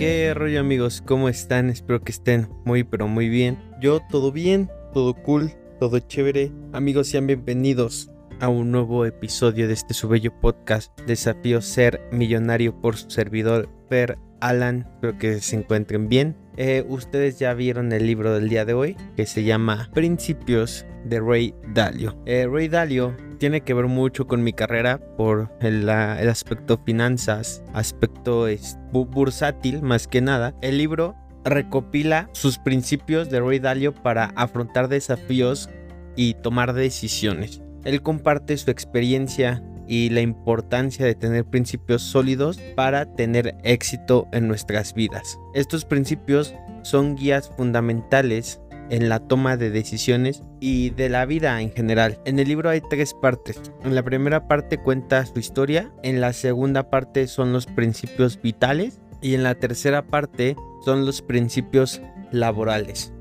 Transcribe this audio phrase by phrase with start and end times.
[0.00, 1.02] ¿Qué rollo amigos?
[1.04, 1.68] ¿Cómo están?
[1.68, 3.58] Espero que estén muy pero muy bien.
[3.82, 6.50] Yo todo bien, todo cool, todo chévere.
[6.72, 8.10] Amigos, sean bienvenidos
[8.40, 13.68] a un nuevo episodio de este su bello podcast Desafío Ser Millonario por su servidor
[13.90, 14.88] Per Alan.
[14.94, 16.34] Espero que se encuentren bien.
[16.56, 21.20] Eh, ustedes ya vieron el libro del día de hoy que se llama Principios de
[21.20, 22.16] Ray Dalio.
[22.24, 27.64] Eh, Ray Dalio tiene que ver mucho con mi carrera por el, el aspecto finanzas,
[27.72, 30.54] aspecto es, bursátil más que nada.
[30.60, 35.70] El libro recopila sus principios de Ray Dalio para afrontar desafíos
[36.16, 37.62] y tomar decisiones.
[37.84, 44.48] Él comparte su experiencia y la importancia de tener principios sólidos para tener éxito en
[44.48, 45.38] nuestras vidas.
[45.54, 48.60] Estos principios son guías fundamentales
[48.90, 52.20] en la toma de decisiones y de la vida en general.
[52.24, 53.60] En el libro hay tres partes.
[53.84, 59.00] En la primera parte cuenta su historia, en la segunda parte son los principios vitales
[59.22, 63.12] y en la tercera parte son los principios laborales.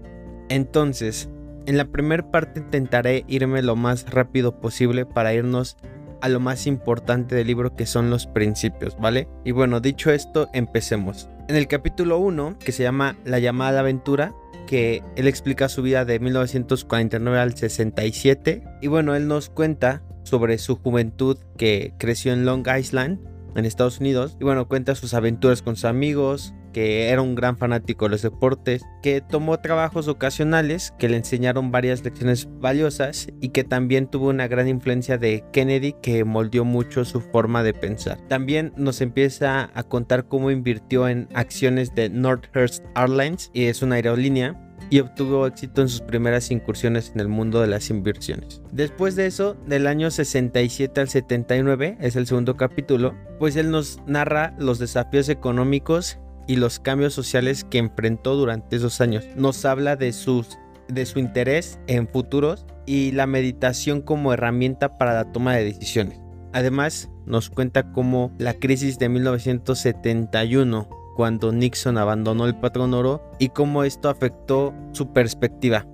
[0.50, 1.30] Entonces,
[1.66, 5.78] en la primera parte intentaré irme lo más rápido posible para irnos
[6.22, 9.28] a lo más importante del libro que son los principios, ¿vale?
[9.45, 11.30] Y bueno, dicho esto, empecemos.
[11.50, 14.36] En el capítulo 1, que se llama La llamada aventura,
[14.67, 18.64] que él explica su vida de 1949 al 67.
[18.83, 23.20] Y bueno, él nos cuenta sobre su juventud que creció en Long Island,
[23.55, 24.38] en Estados Unidos.
[24.39, 28.22] Y bueno, cuenta sus aventuras con sus amigos, que era un gran fanático de los
[28.22, 34.30] deportes, que tomó trabajos ocasionales que le enseñaron varias lecciones valiosas y que también tuvo
[34.30, 38.17] una gran influencia de Kennedy que moldeó mucho su forma de pensar.
[38.28, 43.95] También nos empieza a contar cómo invirtió en acciones de Northwest Airlines y es una
[43.95, 48.61] aerolínea y obtuvo éxito en sus primeras incursiones en el mundo de las inversiones.
[48.72, 54.00] Después de eso, del año 67 al 79, es el segundo capítulo, pues él nos
[54.08, 59.23] narra los desafíos económicos y los cambios sociales que enfrentó durante esos años.
[59.36, 65.14] Nos habla de, sus, de su interés en futuros y la meditación como herramienta para
[65.14, 66.20] la toma de decisiones.
[66.52, 73.49] Además, nos cuenta cómo la crisis de 1971, cuando Nixon abandonó el patrón oro, y
[73.49, 75.86] cómo esto afectó su perspectiva.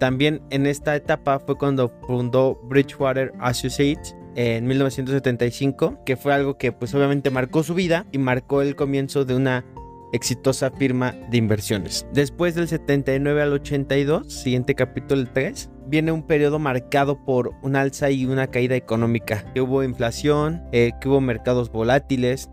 [0.00, 6.70] También en esta etapa fue cuando fundó Bridgewater Associates, en 1975, que fue algo que
[6.70, 9.64] pues obviamente marcó su vida y marcó el comienzo de una
[10.12, 12.06] exitosa firma de inversiones.
[12.12, 18.10] Después del 79 al 82, siguiente capítulo 3, viene un periodo marcado por un alza
[18.10, 22.50] y una caída económica, que hubo inflación, eh, que hubo mercados volátiles.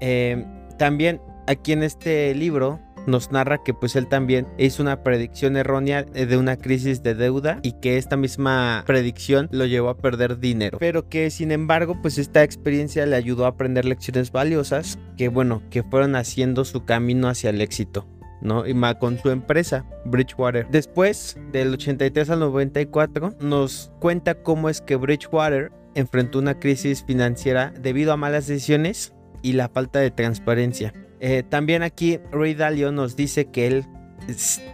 [0.00, 0.44] Eh,
[0.78, 6.02] también aquí en este libro nos narra que pues él también hizo una predicción errónea
[6.02, 10.78] de una crisis de deuda y que esta misma predicción lo llevó a perder dinero.
[10.78, 15.62] Pero que sin embargo pues esta experiencia le ayudó a aprender lecciones valiosas que bueno,
[15.70, 18.06] que fueron haciendo su camino hacia el éxito.
[18.40, 18.66] ¿no?
[18.66, 20.68] Y con su empresa, Bridgewater.
[20.70, 27.72] Después del 83 al 94, nos cuenta cómo es que Bridgewater enfrentó una crisis financiera
[27.80, 30.92] debido a malas decisiones y la falta de transparencia.
[31.20, 33.86] Eh, también aquí Ray Dalio nos dice que él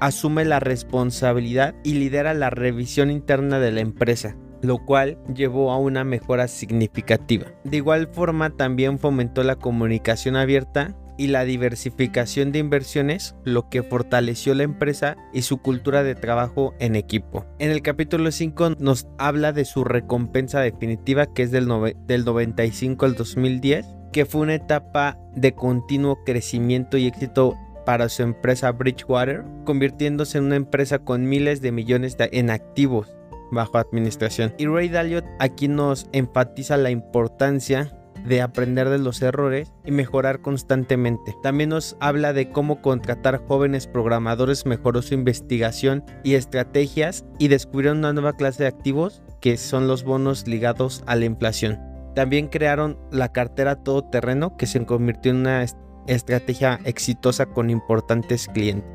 [0.01, 5.79] asume la responsabilidad y lidera la revisión interna de la empresa lo cual llevó a
[5.79, 7.47] una mejora significativa.
[7.65, 13.83] De igual forma también fomentó la comunicación abierta y la diversificación de inversiones, lo que
[13.83, 17.45] fortaleció la empresa y su cultura de trabajo en equipo.
[17.59, 21.69] En el capítulo 5 nos habla de su recompensa definitiva que es del,
[22.07, 28.23] del 95 al 2010 que fue una etapa de continuo crecimiento y éxito para su
[28.23, 33.13] empresa Bridgewater, convirtiéndose en una empresa con miles de millones en activos
[33.51, 34.55] bajo administración.
[34.59, 37.93] Y Ray Dalio aquí nos enfatiza la importancia
[38.25, 41.35] de aprender de los errores y mejorar constantemente.
[41.43, 47.99] También nos habla de cómo contratar jóvenes programadores mejoró su investigación y estrategias y descubrieron
[47.99, 51.92] una nueva clase de activos que son los bonos ligados a la inflación.
[52.15, 55.65] También crearon la cartera todoterreno que se convirtió en una
[56.07, 58.91] estrategia exitosa con importantes clientes.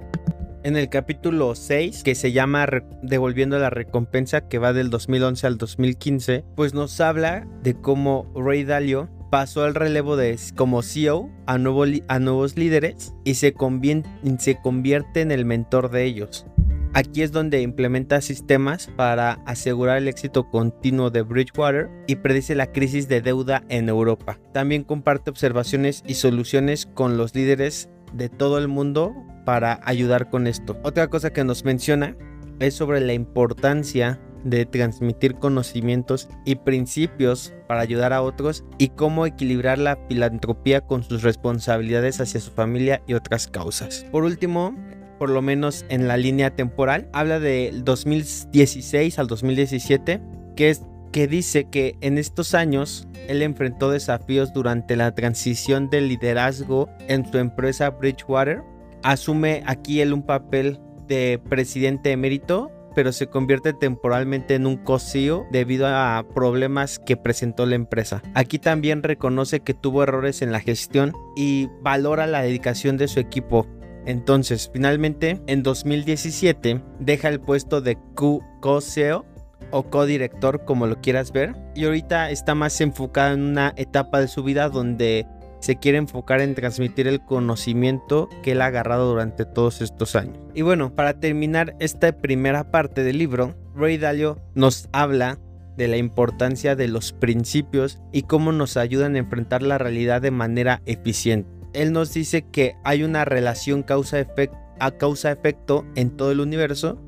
[0.63, 2.67] En el capítulo 6, que se llama
[3.01, 8.65] Devolviendo la recompensa, que va del 2011 al 2015, pues nos habla de cómo Ray
[8.65, 15.45] Dalio pasó el relevo de como CEO a nuevos líderes y se convierte en el
[15.45, 16.45] mentor de ellos.
[16.93, 22.71] Aquí es donde implementa sistemas para asegurar el éxito continuo de Bridgewater y predice la
[22.71, 24.39] crisis de deuda en Europa.
[24.53, 29.13] También comparte observaciones y soluciones con los líderes de todo el mundo
[29.45, 30.77] para ayudar con esto.
[30.83, 32.15] Otra cosa que nos menciona
[32.59, 39.25] es sobre la importancia de transmitir conocimientos y principios para ayudar a otros y cómo
[39.25, 44.05] equilibrar la filantropía con sus responsabilidades hacia su familia y otras causas.
[44.11, 44.75] Por último,
[45.17, 50.21] por lo menos en la línea temporal, habla del 2016 al 2017,
[50.55, 50.81] que es
[51.11, 57.29] que dice que en estos años él enfrentó desafíos durante la transición de liderazgo en
[57.29, 58.61] su empresa Bridgewater.
[59.03, 65.45] Asume aquí él un papel de presidente emérito, pero se convierte temporalmente en un cosío
[65.51, 68.23] debido a problemas que presentó la empresa.
[68.33, 73.19] Aquí también reconoce que tuvo errores en la gestión y valora la dedicación de su
[73.19, 73.67] equipo.
[74.07, 79.25] Entonces, finalmente, en 2017, deja el puesto de co-CEO
[79.71, 84.29] o co-director, como lo quieras ver, y ahorita está más enfocado en una etapa de
[84.29, 85.27] su vida donde
[85.59, 90.37] se quiere enfocar en transmitir el conocimiento que él ha agarrado durante todos estos años.
[90.53, 95.37] Y bueno, para terminar esta primera parte del libro, Ray Dalio nos habla
[95.75, 100.31] de la importancia de los principios y cómo nos ayudan a enfrentar la realidad de
[100.31, 101.56] manera eficiente.
[101.77, 106.99] Él nos dice que hay una relación causa-efecto a causa-efecto en todo el universo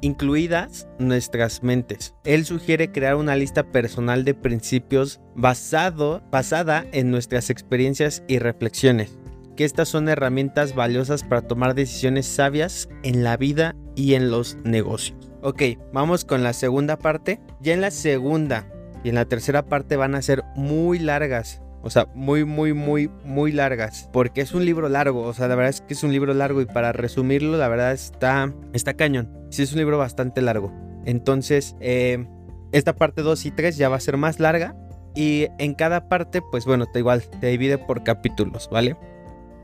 [0.00, 2.14] incluidas nuestras mentes.
[2.24, 9.18] Él sugiere crear una lista personal de principios basado, basada en nuestras experiencias y reflexiones,
[9.56, 14.56] que estas son herramientas valiosas para tomar decisiones sabias en la vida y en los
[14.64, 15.18] negocios.
[15.42, 15.62] Ok,
[15.92, 17.40] vamos con la segunda parte.
[17.60, 18.66] Ya en la segunda
[19.02, 21.60] y en la tercera parte van a ser muy largas.
[21.84, 24.08] O sea, muy, muy, muy, muy largas.
[24.10, 25.20] Porque es un libro largo.
[25.22, 26.62] O sea, la verdad es que es un libro largo.
[26.62, 29.30] Y para resumirlo, la verdad está, está cañón.
[29.50, 30.72] Sí, es un libro bastante largo.
[31.04, 32.26] Entonces, eh,
[32.72, 34.74] esta parte 2 y 3 ya va a ser más larga.
[35.14, 38.96] Y en cada parte, pues bueno, te igual, te divide por capítulos, ¿vale?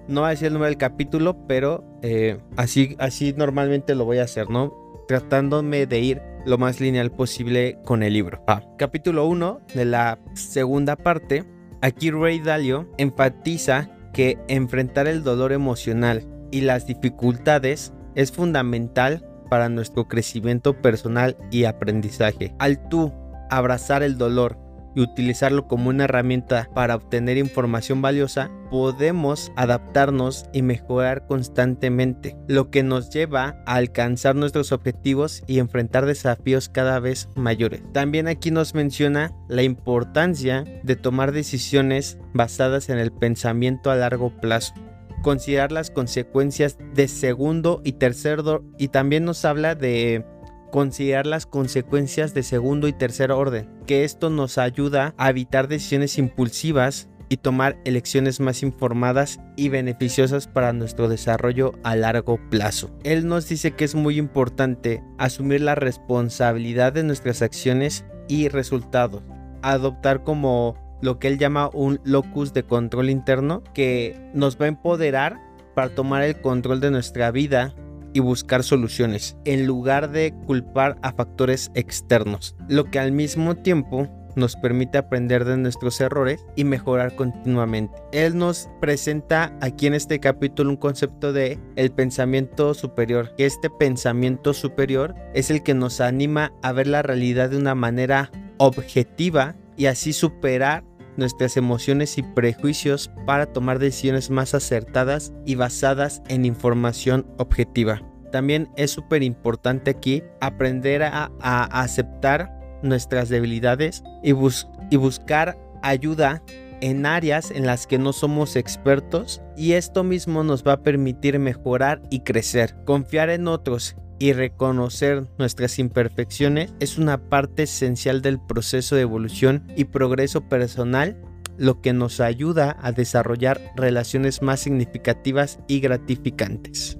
[0.07, 4.19] No voy a decir el número del capítulo, pero eh, así, así normalmente lo voy
[4.19, 4.73] a hacer, ¿no?
[5.09, 8.45] Tratándome de ir lo más lineal posible con el libro.
[8.47, 11.45] Ah, capítulo 1 de la segunda parte
[11.83, 19.69] Aquí Ray Dalio enfatiza que enfrentar el dolor emocional y las dificultades es fundamental para
[19.69, 22.55] nuestro crecimiento personal y aprendizaje.
[22.59, 23.13] Al tú
[23.51, 24.59] abrazar el dolor
[24.95, 32.71] y utilizarlo como una herramienta para obtener información valiosa, podemos adaptarnos y mejorar constantemente, lo
[32.71, 37.83] que nos lleva a alcanzar nuestros objetivos y enfrentar desafíos cada vez mayores.
[37.93, 44.31] También aquí nos menciona la importancia de tomar decisiones basadas en el pensamiento a largo
[44.41, 44.75] plazo
[45.23, 48.41] considerar las consecuencias de segundo y tercer
[48.79, 50.25] y también nos habla de
[50.71, 56.19] considerar las consecuencias de segundo y tercer orden, que esto nos ayuda a evitar decisiones
[56.19, 62.91] impulsivas y tomar elecciones más informadas y beneficiosas para nuestro desarrollo a largo plazo.
[63.05, 69.23] Él nos dice que es muy importante asumir la responsabilidad de nuestras acciones y resultados,
[69.63, 74.69] adoptar como lo que él llama un locus de control interno que nos va a
[74.69, 75.41] empoderar
[75.75, 77.75] para tomar el control de nuestra vida
[78.13, 84.09] y buscar soluciones, en lugar de culpar a factores externos, lo que al mismo tiempo
[84.37, 87.95] nos permite aprender de nuestros errores y mejorar continuamente.
[88.13, 94.55] Él nos presenta aquí en este capítulo un concepto de el pensamiento superior, este pensamiento
[94.55, 99.87] superior es el que nos anima a ver la realidad de una manera objetiva y
[99.87, 100.85] así superar
[101.21, 108.03] nuestras emociones y prejuicios para tomar decisiones más acertadas y basadas en información objetiva.
[108.33, 112.51] También es súper importante aquí aprender a, aceptar
[112.83, 116.43] nuestras debilidades y, y buscar ayuda
[116.81, 121.39] en áreas en las que no somos expertos y esto mismo nos va a permitir
[121.39, 122.75] mejorar y crecer.
[122.87, 129.67] Confiar en otros y reconocer nuestras imperfecciones es una parte esencial del proceso de evolución
[129.77, 131.21] y progreso personal,
[131.57, 136.99] lo que nos ayuda a desarrollar relaciones más significativas y gratificantes.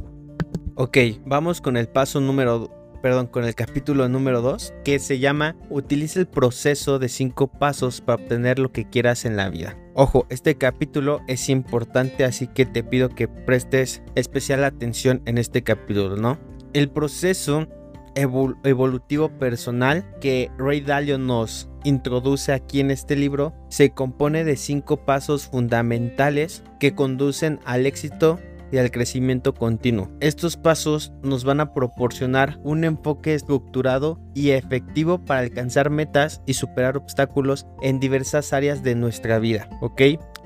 [0.75, 0.97] Ok,
[1.27, 6.21] vamos con el paso número perdón, con el capítulo número 2, que se llama Utiliza
[6.21, 9.77] el proceso de 5 pasos para obtener lo que quieras en la vida.
[9.95, 15.63] Ojo, este capítulo es importante, así que te pido que prestes especial atención en este
[15.63, 16.39] capítulo, ¿no?
[16.73, 17.67] El proceso
[18.15, 25.05] evolutivo personal que Ray Dalio nos introduce aquí en este libro se compone de cinco
[25.05, 28.39] pasos fundamentales que conducen al éxito
[28.73, 30.11] y al crecimiento continuo.
[30.21, 36.55] Estos pasos nos van a proporcionar un enfoque estructurado y efectivo para alcanzar metas y
[36.55, 40.03] superar obstáculos en diversas áreas de nuestra vida, ¿ok?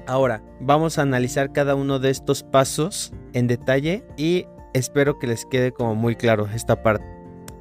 [0.06, 5.46] Ahora, vamos a analizar cada uno de estos pasos en detalle y espero que les
[5.46, 7.04] quede como muy claro esta parte.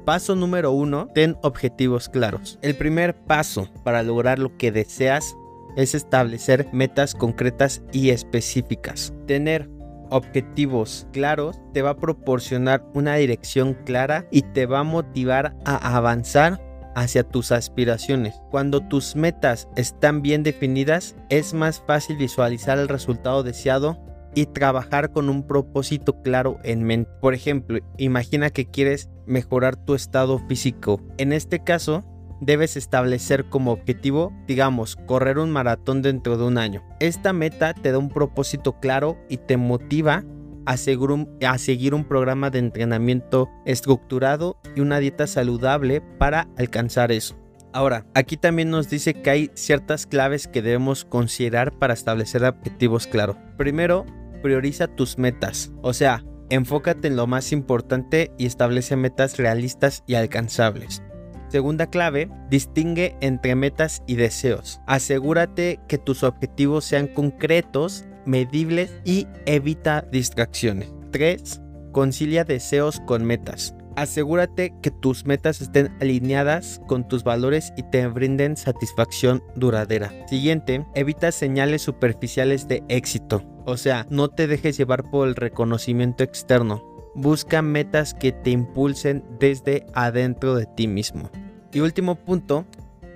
[0.04, 2.58] Paso número uno, ten objetivos claros.
[2.60, 5.34] El primer paso para lograr lo que deseas
[5.76, 9.14] es establecer metas concretas y específicas.
[9.26, 9.70] Tener
[10.10, 15.96] objetivos claros te va a proporcionar una dirección clara y te va a motivar a
[15.96, 16.60] avanzar
[16.94, 18.34] hacia tus aspiraciones.
[18.50, 23.98] Cuando tus metas están bien definidas, es más fácil visualizar el resultado deseado
[24.34, 27.10] y trabajar con un propósito claro en mente.
[27.20, 31.00] Por ejemplo, imagina que quieres mejorar tu estado físico.
[31.18, 32.04] En este caso,
[32.40, 36.82] debes establecer como objetivo, digamos, correr un maratón dentro de un año.
[37.00, 40.24] Esta meta te da un propósito claro y te motiva
[40.66, 47.36] a seguir, un, programa de entrenamiento estructurado y una dieta saludable para alcanzar eso.
[47.72, 53.06] Ahora, aquí también nos dice que hay ciertas claves que debemos considerar para establecer objetivos
[53.06, 53.36] claros.
[53.56, 54.06] Primero,
[54.44, 60.16] prioriza tus metas, o sea, enfócate en lo más importante y establece metas realistas y
[60.16, 61.02] alcanzables.
[61.48, 64.82] Segunda clave, distingue entre metas y deseos.
[64.86, 70.92] Asegúrate que tus objetivos sean concretos medibles y evita distracciones.
[71.12, 71.62] 3.
[71.92, 73.74] Concilia deseos con metas.
[73.96, 80.12] Asegúrate que tus metas estén alineadas con tus valores y te brinden satisfacción duradera.
[80.28, 83.53] Siguiente, evita señales superficiales de éxito.
[83.64, 86.82] O sea, no te dejes llevar por el reconocimiento externo.
[87.14, 91.30] Busca metas que te impulsen desde adentro de ti mismo.
[91.72, 92.66] Y último punto,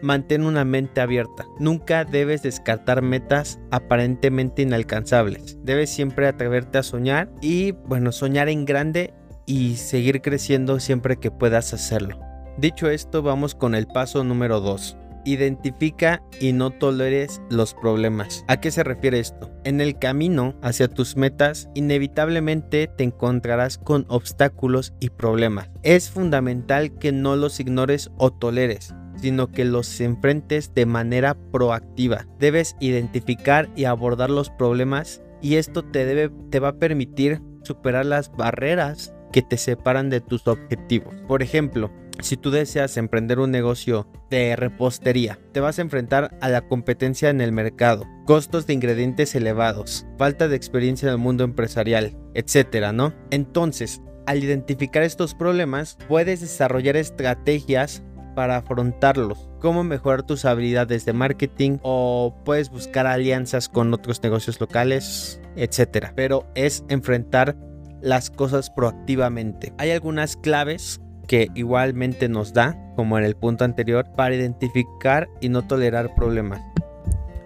[0.03, 1.47] mantén una mente abierta.
[1.59, 5.59] Nunca debes descartar metas aparentemente inalcanzables.
[5.63, 9.15] Debes siempre atreverte a soñar y, bueno, soñar en grande
[9.47, 12.21] y seguir creciendo siempre que puedas hacerlo.
[12.57, 14.97] Dicho esto, vamos con el paso número 2.
[15.25, 18.45] Identifica y no toleres los problemas.
[18.49, 19.51] ¿A qué se refiere esto?
[19.65, 25.71] En el camino hacia tus metas, inevitablemente te encontrarás con obstáculos y problemas.
[25.83, 32.27] Es fundamental que no los ignores o toleres sino que los enfrentes de manera proactiva.
[32.39, 38.07] Debes identificar y abordar los problemas y esto te, debe, te va a permitir superar
[38.07, 41.15] las barreras que te separan de tus objetivos.
[41.27, 46.49] Por ejemplo, si tú deseas emprender un negocio de repostería, te vas a enfrentar a
[46.49, 51.45] la competencia en el mercado, costos de ingredientes elevados, falta de experiencia en el mundo
[51.45, 53.15] empresarial, etcétera, ¿no?
[53.31, 58.03] Entonces, al identificar estos problemas, puedes desarrollar estrategias
[58.35, 64.61] para afrontarlos, cómo mejorar tus habilidades de marketing o puedes buscar alianzas con otros negocios
[64.61, 66.13] locales, etc.
[66.15, 67.57] Pero es enfrentar
[68.01, 69.73] las cosas proactivamente.
[69.79, 75.51] Hay algunas claves que igualmente nos da, como en el punto anterior, para identificar y
[75.51, 76.61] no tolerar problemas.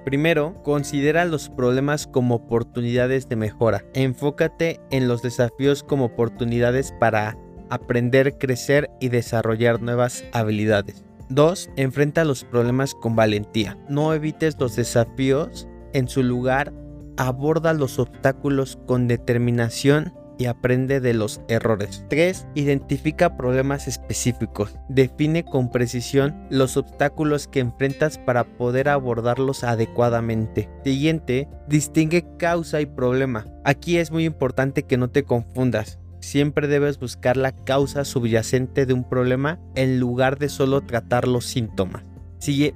[0.05, 3.85] Primero, considera los problemas como oportunidades de mejora.
[3.95, 7.37] Enfócate en los desafíos como oportunidades para
[7.71, 11.05] aprender, crecer y desarrollar nuevas habilidades.
[11.29, 11.71] 2.
[11.77, 13.79] Enfrenta los problemas con valentía.
[13.89, 16.73] No evites los desafíos, en su lugar
[17.17, 22.05] aborda los obstáculos con determinación y aprende de los errores.
[22.09, 22.47] 3.
[22.55, 24.75] Identifica problemas específicos.
[24.89, 30.69] Define con precisión los obstáculos que enfrentas para poder abordarlos adecuadamente.
[30.85, 33.47] Siguiente, distingue causa y problema.
[33.65, 38.95] Aquí es muy importante que no te confundas siempre debes buscar la causa subyacente de
[38.95, 42.05] un problema en lugar de solo tratar los síntomas.
[42.39, 42.75] Sigue.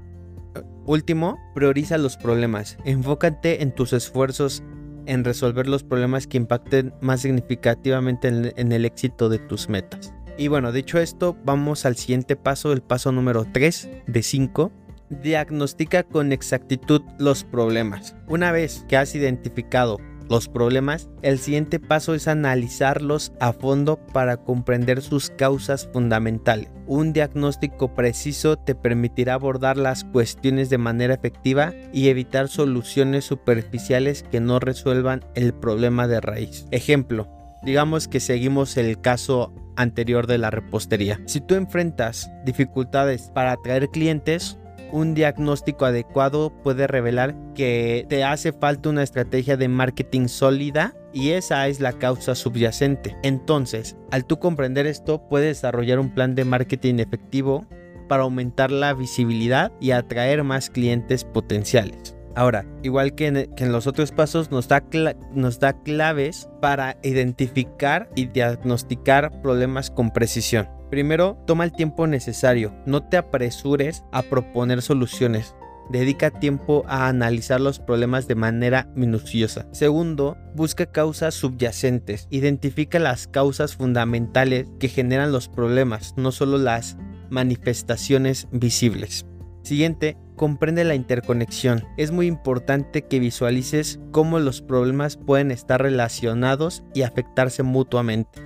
[0.84, 2.78] Último, prioriza los problemas.
[2.84, 4.62] Enfócate en tus esfuerzos
[5.06, 10.12] en resolver los problemas que impacten más significativamente en, el éxito de tus metas.
[10.38, 14.72] Y bueno, dicho esto, vamos al siguiente paso, el paso número 3 de 5.
[15.08, 18.16] Diagnostica con exactitud los problemas.
[18.26, 19.98] Una vez que has identificado
[20.28, 26.68] los problemas, el siguiente paso es analizarlos a fondo para comprender sus causas fundamentales.
[26.86, 34.24] Un diagnóstico preciso te permitirá abordar las cuestiones de manera efectiva y evitar soluciones superficiales
[34.30, 36.66] que no resuelvan el problema de raíz.
[36.70, 37.28] Ejemplo,
[37.62, 41.20] digamos que seguimos el caso anterior de la repostería.
[41.26, 44.58] Si tú enfrentas dificultades para atraer clientes,
[44.92, 51.30] un diagnóstico adecuado puede revelar que te hace falta una estrategia de marketing sólida y
[51.30, 53.16] esa es la causa subyacente.
[53.22, 57.66] Entonces, al tú comprender esto, puedes desarrollar un plan de marketing efectivo
[58.08, 62.15] para aumentar la visibilidad y atraer más clientes potenciales.
[62.36, 64.84] Ahora, igual que en, los otros pasos, nos da,
[65.32, 70.68] nos da claves para identificar y diagnosticar problemas con precisión.
[70.90, 75.56] Primero, toma el tiempo necesario, no te apresures a proponer soluciones.
[75.88, 79.66] dedica tiempo a analizar los problemas de manera minuciosa.
[79.70, 82.26] Segundo, busca causas subyacentes.
[82.30, 86.96] Identifica las causas fundamentales que generan los problemas, no solo las
[87.30, 89.26] manifestaciones visibles.
[89.62, 91.82] Siguiente, comprende la interconexión.
[91.96, 98.40] Es muy importante que visualices cómo los problemas pueden estar relacionados y afectarse mutuamente.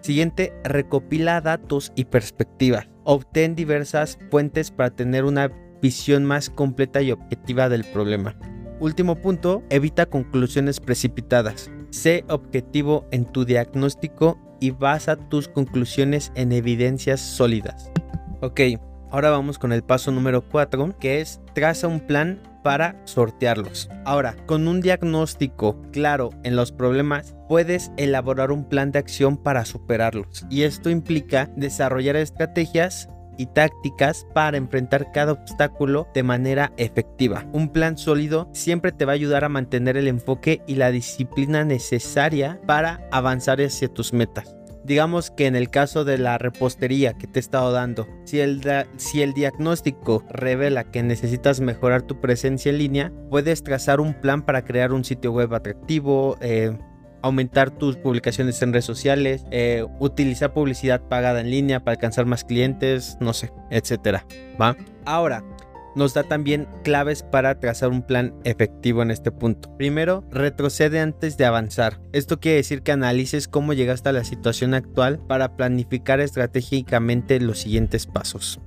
[0.00, 2.88] Siguiente, recopila datos y perspectivas.
[3.04, 5.50] Obtén diversas fuentes para tener una
[5.80, 8.36] visión más completa y objetiva del problema.
[8.78, 11.70] Último punto, evita conclusiones precipitadas.
[11.90, 17.90] Sé objetivo en tu diagnóstico y basa tus conclusiones en evidencias sólidas.
[18.42, 18.60] Ok,
[19.16, 23.88] ahora vamos con el paso número 4, que es traza un plan para sortearlos.
[24.04, 29.64] Ahora, con un diagnóstico claro en los problemas, puedes elaborar un plan de acción para
[29.64, 30.44] superarlos.
[30.50, 33.08] Y esto implica desarrollar estrategias
[33.38, 37.46] y tácticas para enfrentar cada obstáculo de manera efectiva.
[37.54, 41.64] Un plan sólido siempre te va a ayudar a mantener el enfoque y la disciplina
[41.64, 44.55] necesaria para avanzar hacia tus metas.
[44.86, 48.62] Digamos que en el caso de la repostería que te he estado dando, si el,
[48.98, 54.42] si el diagnóstico revela que necesitas mejorar tu presencia en línea, puedes trazar un plan
[54.42, 56.78] para crear un sitio web atractivo, eh,
[57.20, 62.44] aumentar tus publicaciones en redes sociales, eh, utilizar publicidad pagada en línea para alcanzar más
[62.44, 64.24] clientes, no sé, etcétera.
[64.60, 64.76] ¿Va?
[65.04, 65.42] Ahora,
[65.96, 69.76] nos da también claves para trazar un plan efectivo en este punto.
[69.76, 72.00] Primero, retrocede antes de avanzar.
[72.12, 77.58] Esto quiere decir que analices cómo llegaste a la situación actual para planificar estratégicamente los
[77.58, 78.60] siguientes pasos.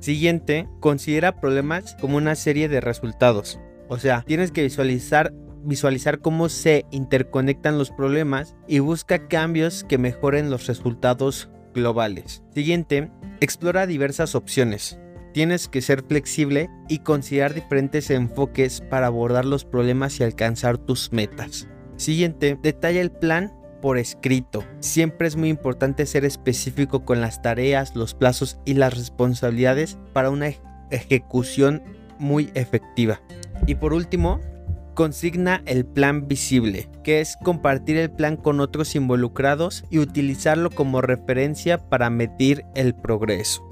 [0.00, 3.58] Siguiente, considera problemas como una serie de resultados.
[3.88, 5.32] O sea, tienes que visualizar
[5.64, 12.42] visualizar cómo se interconectan los problemas y busca cambios que mejoren los resultados globales.
[12.54, 13.10] Siguiente,
[13.40, 14.98] explora diversas opciones.
[15.32, 21.12] Tienes que ser flexible y considerar diferentes enfoques para abordar los problemas y alcanzar tus
[21.12, 21.68] metas.
[21.96, 24.64] Siguiente, detalla el plan por escrito.
[24.80, 30.30] Siempre es muy importante ser específico con las tareas, los plazos y las responsabilidades para
[30.30, 30.50] una
[30.90, 31.82] ejecución
[32.18, 33.20] muy efectiva.
[33.66, 34.40] Y por último,
[34.98, 41.00] Consigna el plan visible, que es compartir el plan con otros involucrados y utilizarlo como
[41.00, 43.62] referencia para medir el progreso.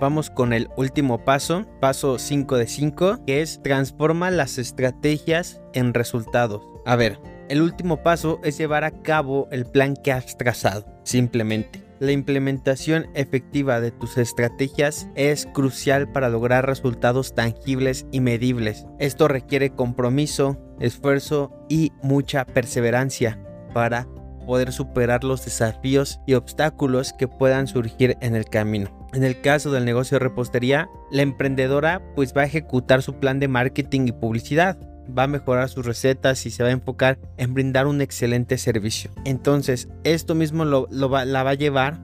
[0.00, 5.92] Vamos con el último paso, paso 5 de 5, que es transforma las estrategias en
[5.92, 6.62] resultados.
[6.86, 11.82] A ver, el último paso es llevar a cabo el plan que has trazado, simplemente.
[11.98, 18.86] La implementación efectiva de tus estrategias es crucial para lograr resultados tangibles y medibles.
[19.00, 23.42] Esto requiere compromiso, esfuerzo y mucha perseverancia
[23.74, 24.06] para
[24.46, 28.97] poder superar los desafíos y obstáculos que puedan surgir en el camino.
[29.12, 33.40] En el caso del negocio de repostería, la emprendedora pues va a ejecutar su plan
[33.40, 34.78] de marketing y publicidad
[35.16, 39.10] va a mejorar sus recetas y se va a enfocar en brindar un excelente servicio.
[39.24, 42.00] Entonces, esto mismo lo, la va a llevar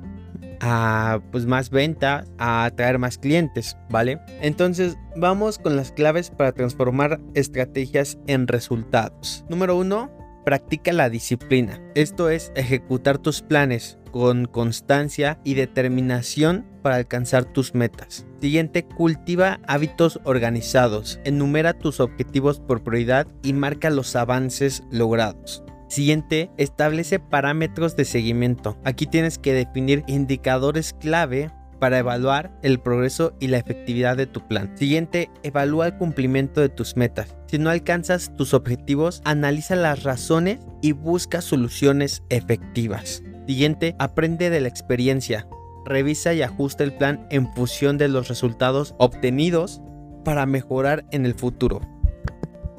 [0.61, 4.21] a pues más ventas, a atraer más clientes, ¿vale?
[4.41, 9.45] Entonces, vamos con las claves para transformar estrategias en resultados.
[9.49, 10.11] Número uno,
[10.45, 11.81] practica la disciplina.
[11.95, 18.25] Esto es ejecutar tus planes con constancia y determinación para alcanzar tus metas.
[18.41, 21.19] Siguiente, cultiva hábitos organizados.
[21.25, 25.65] Enumera tus objetivos por prioridad y marca los avances logrados.
[25.89, 28.79] Siguiente, establece parámetros de seguimiento.
[28.85, 31.51] Aquí tienes que definir indicadores clave
[31.81, 34.71] para evaluar el progreso y la efectividad de tu plan.
[34.77, 37.35] Siguiente, evalúa el cumplimiento de tus metas.
[37.49, 43.25] Si no alcanzas tus objetivos, analiza las razones y busca soluciones efectivas.
[43.47, 45.47] Siguiente, aprende de la experiencia.
[45.85, 49.83] Revisa y ajusta el plan en función de los resultados obtenidos
[50.25, 51.83] para mejorar en el futuro.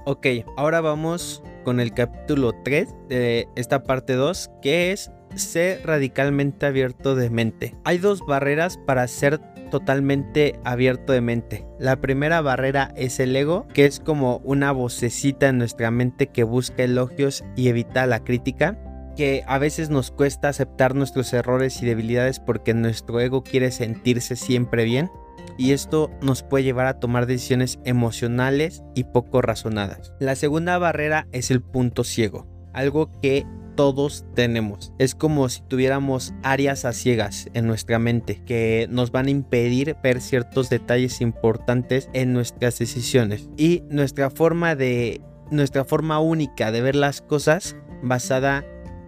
[0.05, 6.65] Ok, ahora vamos con el capítulo 3 de esta parte 2, que es ser radicalmente
[6.65, 7.75] abierto de mente.
[7.83, 11.65] Hay dos barreras para ser totalmente abierto de mente.
[11.79, 16.43] La primera barrera es el ego, que es como una vocecita en nuestra mente que
[16.43, 18.79] busca elogios y evita la crítica
[19.15, 24.35] que a veces nos cuesta aceptar nuestros errores y debilidades porque nuestro ego quiere sentirse
[24.35, 25.09] siempre bien
[25.57, 30.13] y esto nos puede llevar a tomar decisiones emocionales y poco razonadas.
[30.19, 34.93] La segunda barrera es el punto ciego, algo que todos tenemos.
[34.99, 39.97] Es como si tuviéramos áreas a ciegas en nuestra mente que nos van a impedir
[40.01, 46.81] ver ciertos detalles importantes en nuestras decisiones y nuestra forma de nuestra forma única de
[46.81, 48.65] ver las cosas basada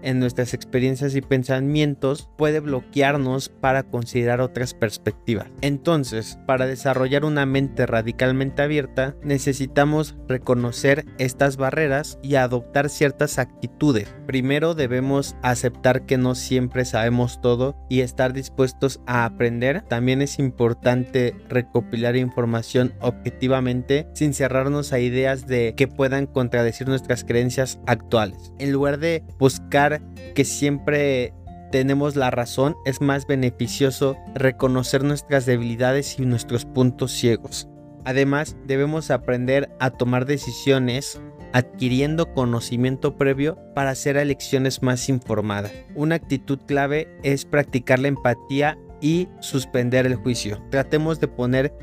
[0.07, 5.47] en nuestras experiencias y pensamientos puede bloquearnos para considerar otras perspectivas.
[5.59, 14.15] Entonces, para desarrollar una mente radicalmente abierta, necesitamos reconocer estas barreras y adoptar ciertas actitudes.
[14.25, 19.81] Primero debemos aceptar que no siempre sabemos todo y estar dispuestos a aprender.
[19.89, 27.25] También es importante recopilar información objetivamente sin cerrarnos a ideas de que puedan contradecir nuestras
[27.25, 28.53] creencias actuales.
[28.57, 29.96] En lugar de buscar
[30.35, 31.33] que siempre
[31.71, 37.67] tenemos la razón, es más beneficioso reconocer nuestras debilidades y nuestros puntos ciegos.
[38.05, 41.21] Además, debemos aprender a tomar decisiones
[41.53, 45.71] adquiriendo conocimiento previo para hacer elecciones más informadas.
[45.95, 50.61] Una actitud clave es practicar la empatía y suspender el juicio.
[50.69, 51.73] Tratemos de poner,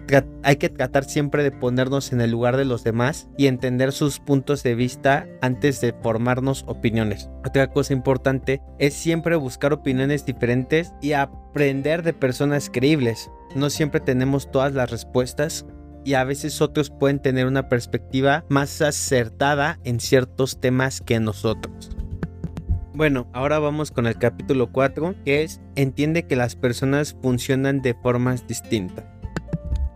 [0.43, 4.21] hay que tratar siempre de ponernos en el lugar de los demás y entender sus
[4.21, 7.31] puntos de vista antes de formarnos opiniones.
[7.47, 13.31] Otra cosa importante es siempre buscar opiniones diferentes y aprender de personas creíbles.
[13.55, 15.67] No siempre tenemos todas las respuestas
[16.05, 21.97] y a veces otros pueden tener una perspectiva más acertada en ciertos temas que nosotros.
[22.95, 27.93] Bueno, ahora vamos con el capítulo 4, que es Entiende que las personas funcionan de
[27.93, 29.05] formas distintas.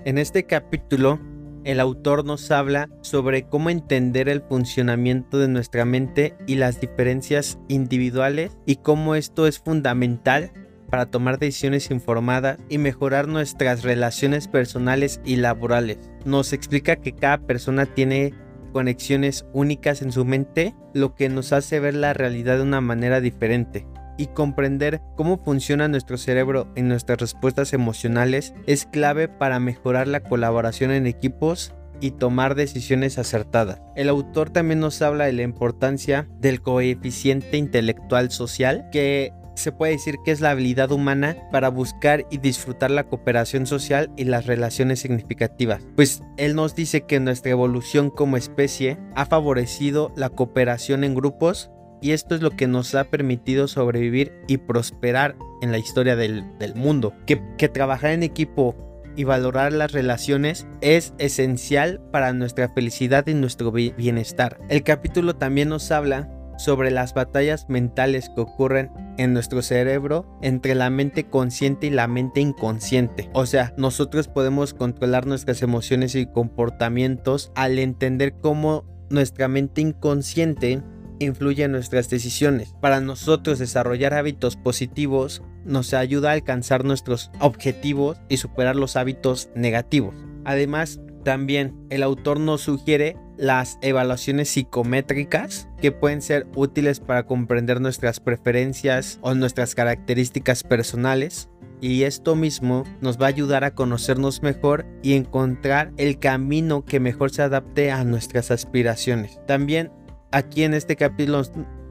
[0.05, 1.21] En este capítulo,
[1.63, 7.61] el autor nos habla sobre cómo entender el funcionamiento de nuestra mente y las diferencias
[7.69, 10.51] individuales y cómo esto es fundamental
[10.91, 15.99] para tomar decisiones informadas y mejorar nuestras relaciones personales y laborales.
[16.25, 18.35] Nos explica que cada persona tiene
[18.69, 23.21] conexiones únicas en su mente, lo que nos hace ver la realidad de una manera
[23.21, 23.87] diferente.
[24.17, 30.21] Y comprender cómo funciona nuestro cerebro en nuestras respuestas emocionales es clave para mejorar la
[30.21, 33.81] colaboración en equipos y tomar decisiones acertadas.
[33.97, 39.93] El autor también nos habla de la importancia del coeficiente intelectual social, que se puede
[39.93, 44.47] decir que es la habilidad humana para buscar y disfrutar la cooperación social y las
[44.47, 45.87] relaciones significativas.
[45.97, 51.71] Pues él nos dice que nuestra evolución como especie ha favorecido la cooperación en grupos
[52.01, 56.45] y esto es lo que nos ha permitido sobrevivir y prosperar en la historia del,
[56.77, 57.13] mundo.
[57.27, 58.77] Que, que trabajar en equipo
[59.17, 64.61] y valorar las relaciones es esencial para nuestra felicidad y nuestro bienestar.
[64.69, 70.75] El capítulo también nos habla sobre las batallas mentales que ocurren en nuestro cerebro entre
[70.75, 73.31] la mente consciente y la mente inconsciente.
[73.33, 80.83] O sea, nosotros podemos controlar nuestras emociones y comportamientos al entender cómo nuestra mente inconsciente
[81.21, 82.75] influye en nuestras decisiones.
[82.81, 89.51] Para nosotros desarrollar hábitos positivos nos ayuda a alcanzar nuestros objetivos y superar los hábitos
[89.55, 90.15] negativos.
[90.45, 97.81] Además, también el autor nos sugiere las evaluaciones psicométricas que pueden ser útiles para comprender
[97.81, 101.49] nuestras preferencias o nuestras características personales.
[101.81, 106.99] Y esto mismo nos va a ayudar a conocernos mejor y encontrar el camino que
[106.99, 109.41] mejor se adapte a nuestras aspiraciones.
[109.47, 109.93] También
[110.33, 111.43] aquí en este capítulo,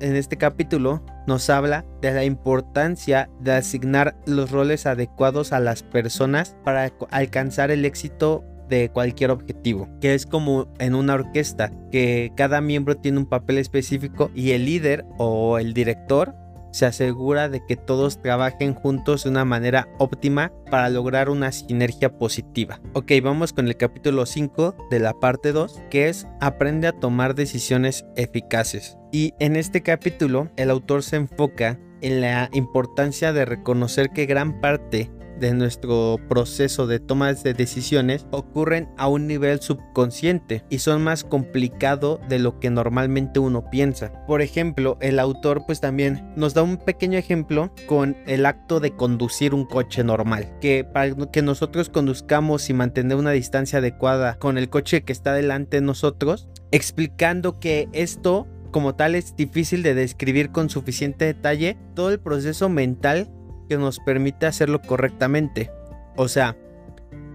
[0.02, 5.84] en este capítulo nos habla de la importancia de asignar los roles adecuados a las
[5.84, 12.32] personas para alcanzar el éxito de cualquier objetivo, que es como en una orquesta, que
[12.36, 16.36] cada miembro tiene un papel específico y el líder o el director
[16.72, 22.18] se asegura de que todos trabajen juntos de una manera óptima para lograr una sinergia
[22.18, 22.80] positiva.
[22.94, 27.36] Ok, vamos con el capítulo 5 de la parte 2, que es Aprende a tomar
[27.36, 28.98] decisiones eficaces.
[29.12, 34.62] Y en este capítulo el autor se enfoca en la importancia de reconocer que gran
[34.62, 41.04] parte de nuestro proceso de toma de decisiones ocurren a un nivel subconsciente y son
[41.04, 44.26] más complicado de lo que normalmente uno piensa.
[44.26, 48.96] Por ejemplo, el autor pues también nos da un pequeño ejemplo con el acto de
[48.96, 54.58] conducir un coche normal, que para que nosotros conduzcamos y mantener una distancia adecuada con
[54.58, 59.96] el coche que está delante de nosotros, explicando que esto como tal es difícil de
[59.96, 63.30] describir con suficiente detalle todo el proceso mental
[63.68, 65.72] que nos permite hacerlo correctamente.
[66.16, 66.58] O sea,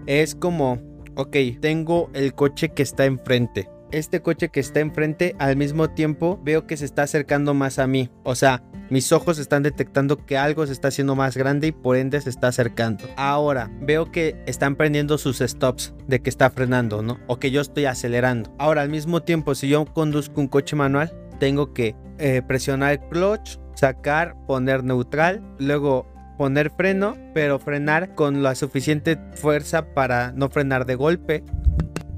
[0.05, 0.79] es como,
[1.15, 3.69] ok, tengo el coche que está enfrente.
[3.91, 7.85] Este coche que está enfrente al mismo tiempo veo que se está acercando más a
[7.85, 8.09] mí.
[8.23, 11.95] O sea, mis ojos están detectando que algo se está haciendo más grande y por
[11.95, 13.05] ende se está acercando.
[13.15, 17.19] Ahora, veo que están prendiendo sus stops de que está frenando, ¿no?
[17.27, 18.53] O que yo estoy acelerando.
[18.57, 23.57] Ahora, al mismo tiempo, si yo conduzco un coche manual, tengo que eh, presionar clutch,
[23.75, 30.85] sacar, poner neutral, luego poner freno, pero frenar con la suficiente fuerza para no frenar
[30.85, 31.43] de golpe.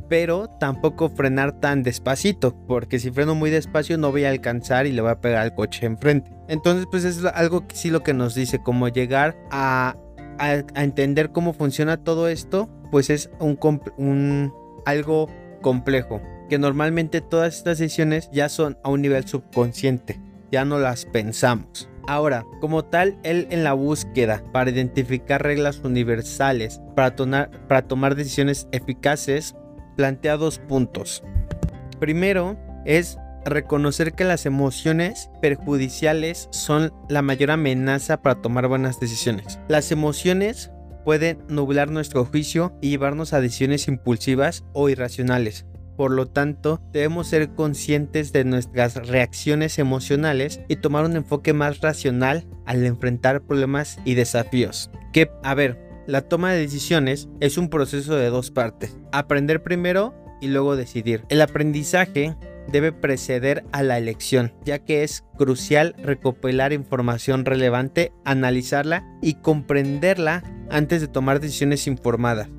[0.08, 4.92] pero tampoco frenar tan despacito, porque si freno muy despacio no voy a alcanzar y
[4.92, 6.32] le voy a pegar al coche enfrente.
[6.48, 9.96] Entonces, pues es algo que sí lo que nos dice, como llegar a,
[10.76, 13.58] entender cómo funciona todo esto, pues es un,
[13.98, 14.54] un
[14.86, 15.28] algo
[15.62, 21.06] complejo, que normalmente todas estas decisiones ya son a un nivel subconsciente, ya no las
[21.06, 21.90] pensamos.
[22.08, 29.56] Ahora, como tal, él en la búsqueda para identificar reglas universales para, tomar decisiones eficaces,
[29.96, 31.24] plantea dos puntos.
[32.00, 39.60] Primero es reconocer que las emociones perjudiciales son la mayor amenaza para tomar buenas decisiones.
[39.68, 40.72] Las emociones
[41.06, 45.66] pueden nublar nuestro juicio y llevarnos a decisiones impulsivas o irracionales.
[45.96, 51.82] Por lo tanto, debemos ser conscientes de nuestras reacciones emocionales y tomar un enfoque más
[51.82, 54.92] racional al enfrentar problemas y desafíos.
[55.14, 58.98] Que, a ver, la toma de decisiones es un proceso de dos partes.
[59.12, 61.24] Aprender primero y luego decidir.
[61.30, 62.36] El aprendizaje
[62.72, 70.44] debe preceder a la elección, ya que es crucial recopilar información relevante, analizarla y comprenderla
[70.70, 72.50] antes de tomar decisiones informadas.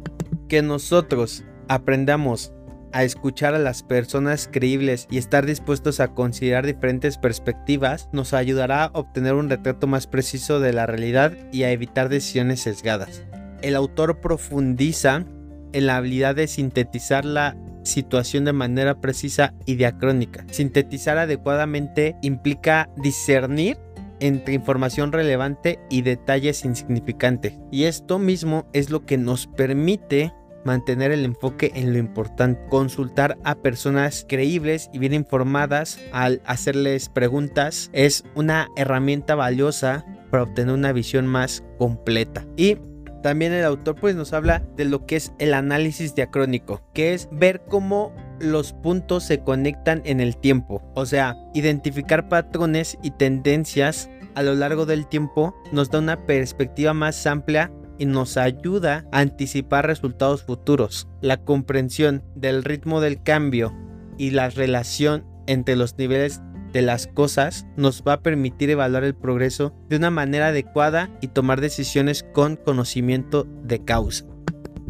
[0.48, 2.52] Que nosotros aprendamos
[2.96, 8.84] a escuchar a las personas creíbles y estar dispuestos a considerar diferentes perspectivas nos ayudará
[8.84, 13.22] a obtener un retrato más preciso de la realidad y a evitar decisiones sesgadas.
[13.60, 15.26] El autor profundiza
[15.74, 20.46] en la habilidad de sintetizar la situación de manera precisa y diacrónica.
[20.50, 23.76] Sintetizar adecuadamente implica discernir
[24.20, 27.58] entre información relevante y detalles insignificantes.
[27.70, 30.32] Y esto mismo es lo que nos permite
[30.66, 37.08] mantener el enfoque en lo importante, consultar a personas creíbles y bien informadas al hacerles
[37.08, 42.44] preguntas es una herramienta valiosa para obtener una visión más completa.
[42.56, 42.76] Y
[43.22, 47.28] también el autor pues nos habla de lo que es el análisis diacrónico, que es
[47.32, 54.10] ver cómo los puntos se conectan en el tiempo, o sea, identificar patrones y tendencias
[54.34, 59.20] a lo largo del tiempo nos da una perspectiva más amplia y nos ayuda a
[59.20, 61.08] anticipar resultados futuros.
[61.20, 63.74] La comprensión del ritmo del cambio
[64.18, 66.40] y la relación entre los niveles
[66.72, 71.28] de las cosas nos va a permitir evaluar el progreso de una manera adecuada y
[71.28, 74.26] tomar decisiones con conocimiento de causa.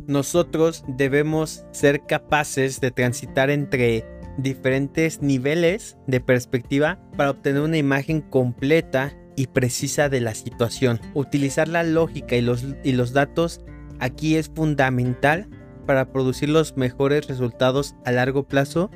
[0.07, 4.05] Nosotros debemos ser capaces de transitar entre
[4.39, 11.01] diferentes niveles de perspectiva para obtener una imagen completa y precisa de la situación.
[11.15, 13.61] Utilizar la lógica y los, y los datos
[14.01, 15.49] aquí es fundamental
[15.87, 18.91] para producir los mejores resultados a largo plazo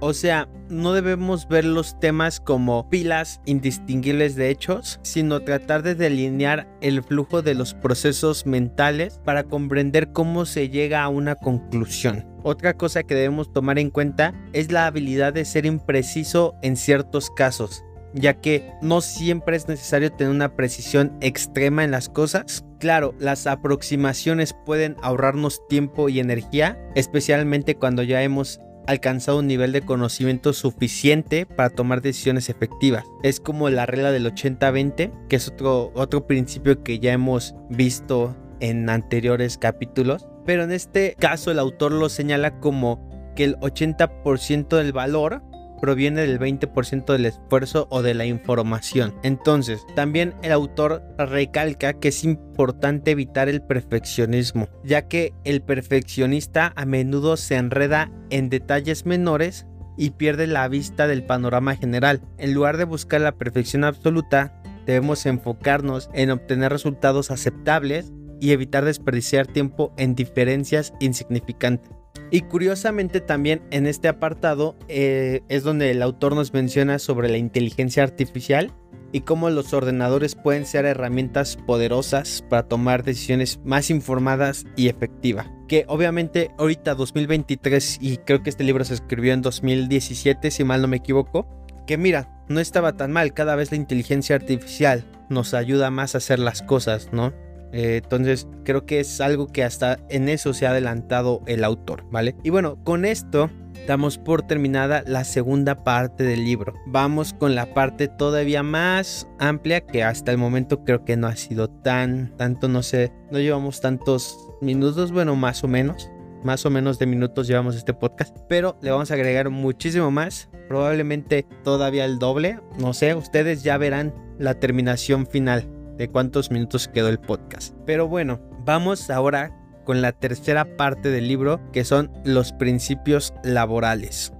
[0.00, 5.94] o sea, no debemos ver los temas como pilas indistinguibles de hechos, sino tratar de
[5.94, 12.26] delinear el flujo de los procesos mentales para comprender cómo se llega a una conclusión.
[12.42, 17.30] Otra cosa que debemos tomar en cuenta es la habilidad de ser impreciso en ciertos
[17.30, 17.82] casos,
[18.16, 22.64] ya que no siempre es necesario tener una precisión extrema en las cosas.
[22.78, 29.72] Claro, las aproximaciones pueden ahorrarnos tiempo y energía, especialmente cuando ya hemos alcanzado un nivel
[29.72, 33.04] de conocimiento suficiente para tomar decisiones efectivas.
[33.22, 38.36] Es como la regla del 80-20, que es otro, otro principio que ya hemos visto
[38.60, 40.26] en anteriores capítulos.
[40.44, 45.42] Pero en este caso el autor lo señala como que el 80% del valor
[45.80, 49.14] proviene del 20% del esfuerzo o de la información.
[49.22, 56.72] Entonces, también el autor recalca que es importante evitar el perfeccionismo, ya que el perfeccionista
[56.76, 62.20] a menudo se enreda en detalles menores y pierde la vista del panorama general.
[62.38, 68.84] En lugar de buscar la perfección absoluta, debemos enfocarnos en obtener resultados aceptables y evitar
[68.84, 71.95] desperdiciar tiempo en diferencias insignificantes.
[72.30, 77.36] Y curiosamente también en este apartado eh, es donde el autor nos menciona sobre la
[77.36, 78.72] inteligencia artificial
[79.12, 85.46] y cómo los ordenadores pueden ser herramientas poderosas para tomar decisiones más informadas y efectivas.
[85.68, 90.82] Que obviamente ahorita 2023 y creo que este libro se escribió en 2017 si mal
[90.82, 91.46] no me equivoco,
[91.86, 96.18] que mira, no estaba tan mal, cada vez la inteligencia artificial nos ayuda más a
[96.18, 97.32] hacer las cosas, ¿no?
[97.76, 102.06] Eh, entonces creo que es algo que hasta en eso se ha adelantado el autor,
[102.10, 102.34] ¿vale?
[102.42, 103.50] Y bueno, con esto
[103.86, 106.72] damos por terminada la segunda parte del libro.
[106.86, 111.36] Vamos con la parte todavía más amplia que hasta el momento creo que no ha
[111.36, 116.10] sido tan, tanto, no sé, no llevamos tantos minutos, bueno, más o menos.
[116.44, 120.48] Más o menos de minutos llevamos este podcast, pero le vamos a agregar muchísimo más,
[120.68, 126.88] probablemente todavía el doble, no sé, ustedes ya verán la terminación final de cuántos minutos
[126.88, 127.74] quedó el podcast.
[127.84, 129.52] Pero bueno, vamos ahora
[129.84, 134.32] con la tercera parte del libro, que son los principios laborales.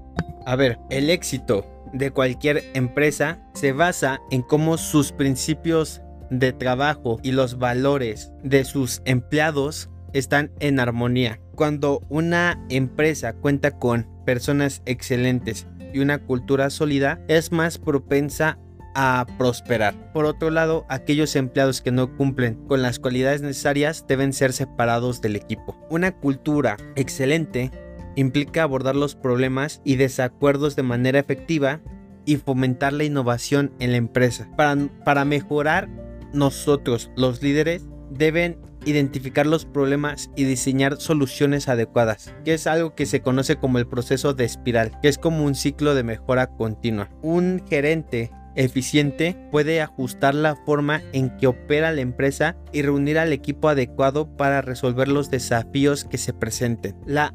[0.45, 7.19] A ver, el éxito de cualquier empresa se basa en cómo sus principios de trabajo
[7.23, 11.41] y los valores de sus empleados están en armonía.
[11.55, 18.59] Cuando una empresa cuenta con personas excelentes y una cultura sólida, es más propensa
[18.97, 19.95] a prosperar.
[20.15, 25.21] Por otro lado, aquellos empleados que no cumplen con las cualidades necesarias deben ser separados
[25.21, 25.77] del equipo.
[25.91, 27.71] Una cultura excelente
[28.17, 31.81] implica abordar los problemas y desacuerdos de manera efectiva
[32.25, 34.49] y fomentar la innovación en la empresa.
[34.57, 35.89] Para, para mejorar,
[36.33, 43.05] nosotros, los líderes, deben identificar los problemas y diseñar soluciones adecuadas, que es algo que
[43.05, 47.11] se conoce como el proceso de espiral, que es como un ciclo de mejora continua.
[47.21, 53.33] Un gerente eficiente puede ajustar la forma en que opera la empresa y reunir al
[53.33, 56.97] equipo adecuado para resolver los desafíos que se presenten.
[57.07, 57.33] La,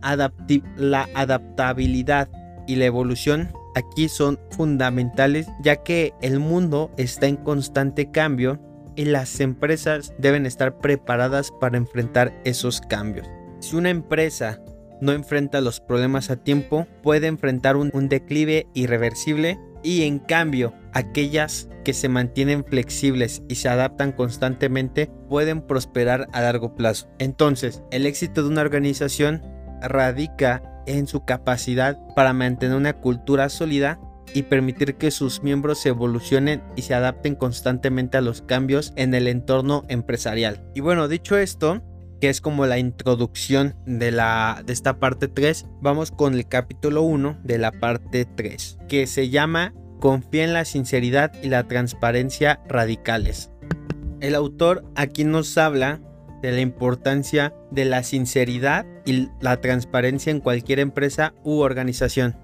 [1.14, 2.30] adaptabilidad
[2.68, 8.60] y la evolución aquí son fundamentales ya que el mundo está en constante cambio
[8.96, 13.28] y las empresas deben estar preparadas para enfrentar esos cambios.
[13.60, 14.62] Si una empresa
[15.00, 21.70] no enfrenta los problemas a tiempo, puede enfrentar un declive irreversible y en cambio aquellas
[21.84, 27.10] que se mantienen flexibles y se adaptan constantemente pueden prosperar a largo plazo.
[27.20, 29.42] Entonces, el éxito de una organización
[29.82, 34.00] radica en su capacidad para mantener una cultura sólida
[34.34, 39.28] y permitir que sus miembros evolucionen y se adapten constantemente a los cambios en el
[39.28, 40.64] entorno empresarial.
[40.74, 41.82] Y bueno, dicho esto,
[42.22, 47.02] que es como la introducción de, la, de esta parte 3, vamos con el capítulo
[47.02, 52.62] 1 de la parte 3, que se llama Confía en la sinceridad y la transparencia
[52.68, 53.50] radicales.
[54.20, 56.00] El autor aquí nos habla
[56.44, 62.38] de la importancia de la sinceridad y la transparencia en cualquier empresa u organización.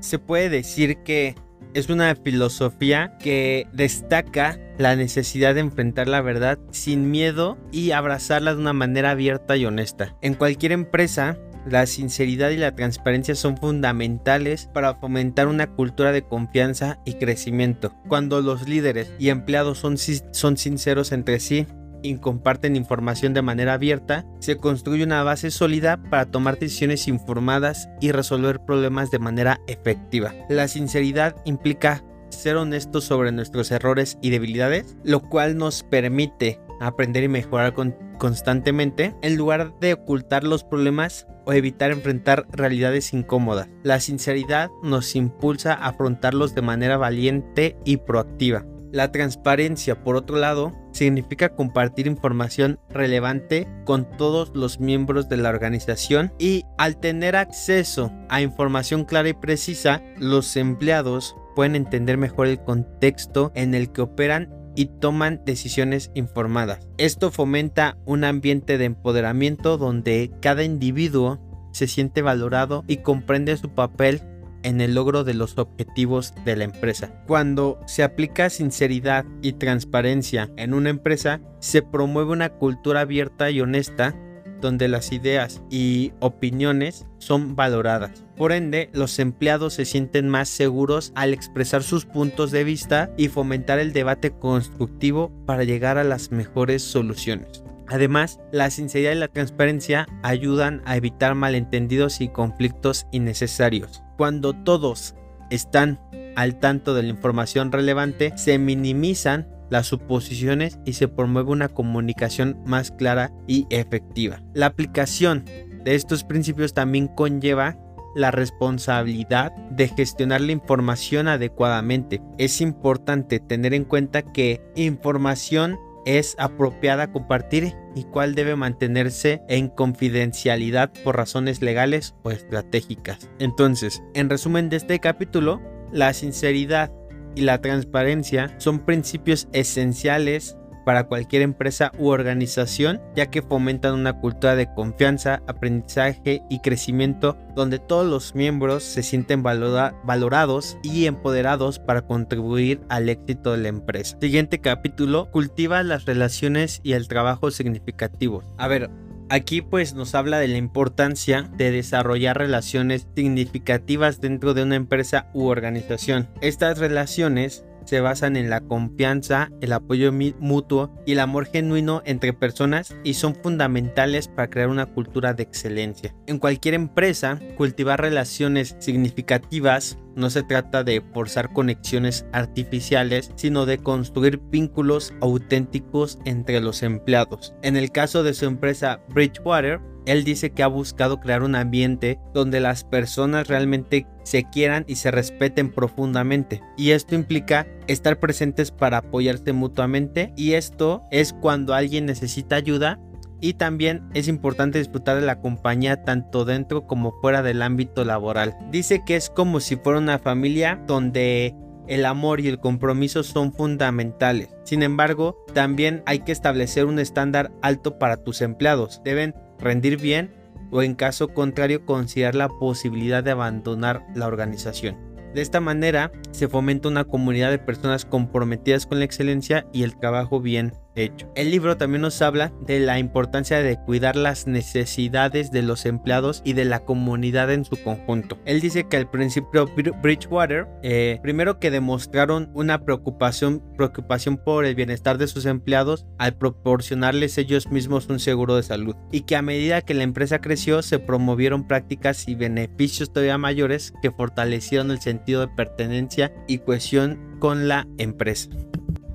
[0.00, 1.36] Se puede decir que
[1.74, 8.54] es una filosofía que destaca la necesidad de enfrentar la verdad sin miedo y abrazarla
[8.54, 10.16] de una manera abierta y honesta.
[10.22, 16.22] En cualquier empresa, la sinceridad y la transparencia son fundamentales para fomentar una cultura de
[16.22, 17.92] confianza y crecimiento.
[18.08, 21.66] Cuando los líderes y empleados son, sinceros entre sí,
[22.02, 27.88] y comparten información de manera abierta, se construye una base sólida para tomar decisiones informadas
[28.00, 30.34] y resolver problemas de manera efectiva.
[30.48, 37.24] La sinceridad implica ser honestos sobre nuestros errores y debilidades, lo cual nos permite aprender
[37.24, 37.74] y mejorar
[38.18, 43.68] constantemente en lugar de ocultar los problemas o evitar enfrentar realidades incómodas.
[43.82, 48.64] La sinceridad nos impulsa a afrontarlos de manera valiente y proactiva.
[48.92, 55.50] La transparencia, por otro lado, significa compartir información relevante con todos los miembros de la
[55.50, 62.46] organización y al tener acceso a información clara y precisa, los empleados pueden entender mejor
[62.46, 66.88] el contexto en el que operan y toman decisiones informadas.
[66.98, 71.40] Esto fomenta un ambiente de empoderamiento donde cada individuo
[71.72, 74.22] se siente valorado y comprende su papel
[74.62, 77.22] en el logro de los objetivos de la empresa.
[77.26, 83.60] Cuando se aplica sinceridad y transparencia en una empresa, se promueve una cultura abierta y
[83.60, 84.14] honesta
[84.60, 88.24] donde las ideas y opiniones son valoradas.
[88.36, 93.28] Por ende, los empleados se sienten más seguros al expresar sus puntos de vista y
[93.28, 97.62] fomentar el debate constructivo para llegar a las mejores soluciones.
[97.88, 104.02] Además, la sinceridad y la transparencia ayudan a evitar malentendidos y conflictos innecesarios.
[104.16, 105.14] Cuando todos
[105.50, 106.00] están
[106.36, 112.60] al tanto de la información relevante, se minimizan las suposiciones y se promueve una comunicación
[112.64, 114.42] más clara y efectiva.
[114.54, 115.44] La aplicación
[115.84, 117.78] de estos principios también conlleva
[118.14, 122.20] la responsabilidad de gestionar la información adecuadamente.
[122.38, 129.68] Es importante tener en cuenta que información es apropiada compartir y cuál debe mantenerse en
[129.68, 133.28] confidencialidad por razones legales o estratégicas.
[133.38, 135.60] Entonces, en resumen de este capítulo,
[135.92, 136.90] la sinceridad
[137.34, 140.56] y la transparencia son principios esenciales
[140.88, 147.36] para cualquier empresa u organización, ya que fomentan una cultura de confianza, aprendizaje y crecimiento
[147.54, 153.68] donde todos los miembros se sienten valorados y empoderados para contribuir al éxito de la
[153.68, 154.16] empresa.
[154.18, 158.46] Siguiente capítulo, cultiva las relaciones y el trabajo significativos.
[158.56, 158.88] A ver,
[159.30, 165.26] Aquí pues nos habla de la importancia de desarrollar relaciones significativas dentro de una empresa
[165.34, 166.30] u organización.
[166.40, 172.34] Estas relaciones se basan en la confianza, el apoyo mutuo y el amor genuino entre
[172.34, 176.14] personas y son fundamentales para crear una cultura de excelencia.
[176.26, 183.78] En cualquier empresa, cultivar relaciones significativas no se trata de forzar conexiones artificiales, sino de
[183.78, 187.54] construir vínculos auténticos entre los empleados.
[187.62, 192.18] En el caso de su empresa Bridgewater, él dice que ha buscado crear un ambiente
[192.32, 196.62] donde las personas realmente se quieran y se respeten profundamente.
[196.78, 200.32] Y esto implica estar presentes para apoyarse mutuamente.
[200.34, 202.98] Y esto es cuando alguien necesita ayuda.
[203.40, 208.56] Y también es importante disfrutar de la compañía tanto dentro como fuera del ámbito laboral.
[208.72, 211.54] Dice que es como si fuera una familia donde
[211.86, 214.48] el amor y el compromiso son fundamentales.
[214.64, 219.02] Sin embargo, también hay que establecer un estándar alto para tus empleados.
[219.04, 220.34] Deben rendir bien
[220.70, 224.96] o en caso contrario considerar la posibilidad de abandonar la organización.
[225.34, 229.98] De esta manera se fomenta una comunidad de personas comprometidas con la excelencia y el
[229.98, 231.30] trabajo bien hecho.
[231.34, 236.42] El libro también nos habla de la importancia de cuidar las necesidades de los empleados
[236.44, 238.38] y de la comunidad en su conjunto.
[238.44, 239.68] Él dice que al principio
[240.02, 246.36] Bridgewater, eh, primero que demostraron una preocupación, preocupación por el bienestar de sus empleados al
[246.36, 250.82] proporcionarles ellos mismos un seguro de salud y que a medida que la empresa creció
[250.82, 257.36] se promovieron prácticas y beneficios todavía mayores que fortalecieron el sentido de pertenencia y cohesión
[257.38, 258.48] con la empresa.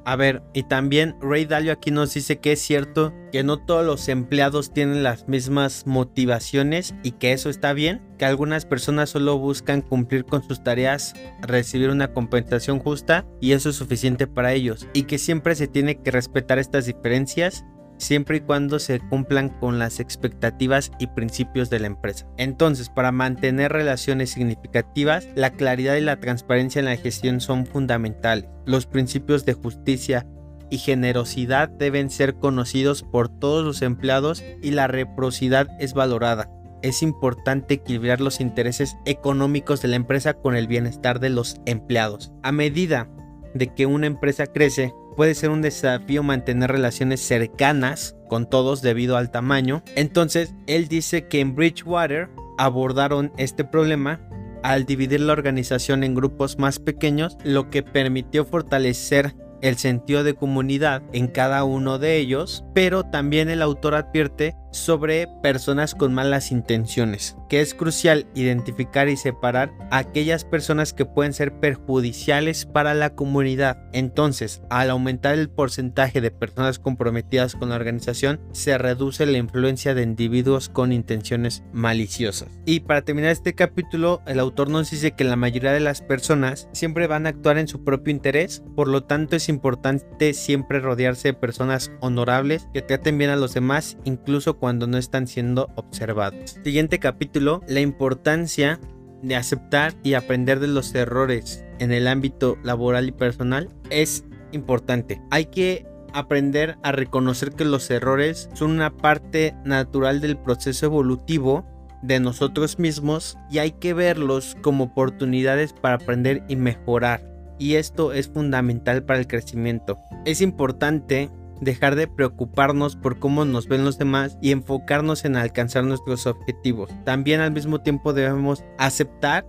[0.05, 3.85] A ver, y también Ray Dalio aquí nos dice que es cierto que no todos
[3.85, 9.37] los empleados tienen las mismas motivaciones y que eso está bien, que algunas personas solo
[9.37, 14.87] buscan cumplir con sus tareas, recibir una compensación justa y eso es suficiente para ellos,
[14.93, 17.65] y que siempre se tiene que respetar estas diferencias
[17.97, 22.27] siempre y cuando se cumplan con las expectativas y principios de la empresa.
[22.37, 28.49] Entonces, para mantener relaciones significativas, la claridad y la transparencia en la gestión son fundamentales.
[28.65, 30.25] Los principios de justicia
[30.69, 36.49] y generosidad deben ser conocidos por todos los empleados y la reciprocidad es valorada.
[36.81, 42.33] Es importante equilibrar los intereses económicos de la empresa con el bienestar de los empleados.
[42.41, 43.07] A medida
[43.53, 49.17] de que una empresa crece, puede ser un desafío mantener relaciones cercanas con todos debido
[49.17, 49.83] al tamaño.
[49.95, 54.19] Entonces, él dice que en Bridgewater abordaron este problema
[54.63, 60.33] al dividir la organización en grupos más pequeños, lo que permitió fortalecer el sentido de
[60.33, 66.51] comunidad en cada uno de ellos, pero también el autor advierte sobre personas con malas
[66.51, 72.93] intenciones, que es crucial identificar y separar a aquellas personas que pueden ser perjudiciales para
[72.93, 73.77] la comunidad.
[73.93, 79.93] Entonces, al aumentar el porcentaje de personas comprometidas con la organización, se reduce la influencia
[79.93, 82.49] de individuos con intenciones maliciosas.
[82.65, 86.67] Y para terminar este capítulo, el autor nos dice que la mayoría de las personas
[86.71, 91.29] siempre van a actuar en su propio interés, por lo tanto es importante siempre rodearse
[91.29, 96.57] de personas honorables que traten bien a los demás, incluso cuando no están siendo observados.
[96.63, 98.79] Siguiente capítulo, la importancia
[99.21, 105.21] de aceptar y aprender de los errores en el ámbito laboral y personal es importante.
[105.31, 111.65] Hay que aprender a reconocer que los errores son una parte natural del proceso evolutivo
[112.01, 117.21] de nosotros mismos y hay que verlos como oportunidades para aprender y mejorar.
[117.59, 119.99] Y esto es fundamental para el crecimiento.
[120.23, 121.29] Es importante
[121.63, 126.89] dejar de preocuparnos por cómo nos ven los demás y enfocarnos en alcanzar nuestros objetivos.
[127.05, 129.45] También al mismo tiempo debemos aceptar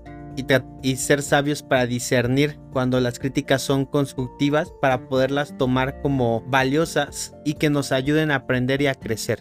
[0.83, 7.35] y, ser sabios para discernir cuando las críticas son constructivas para poderlas tomar como valiosas
[7.45, 9.39] y que nos ayuden a aprender y a crecer.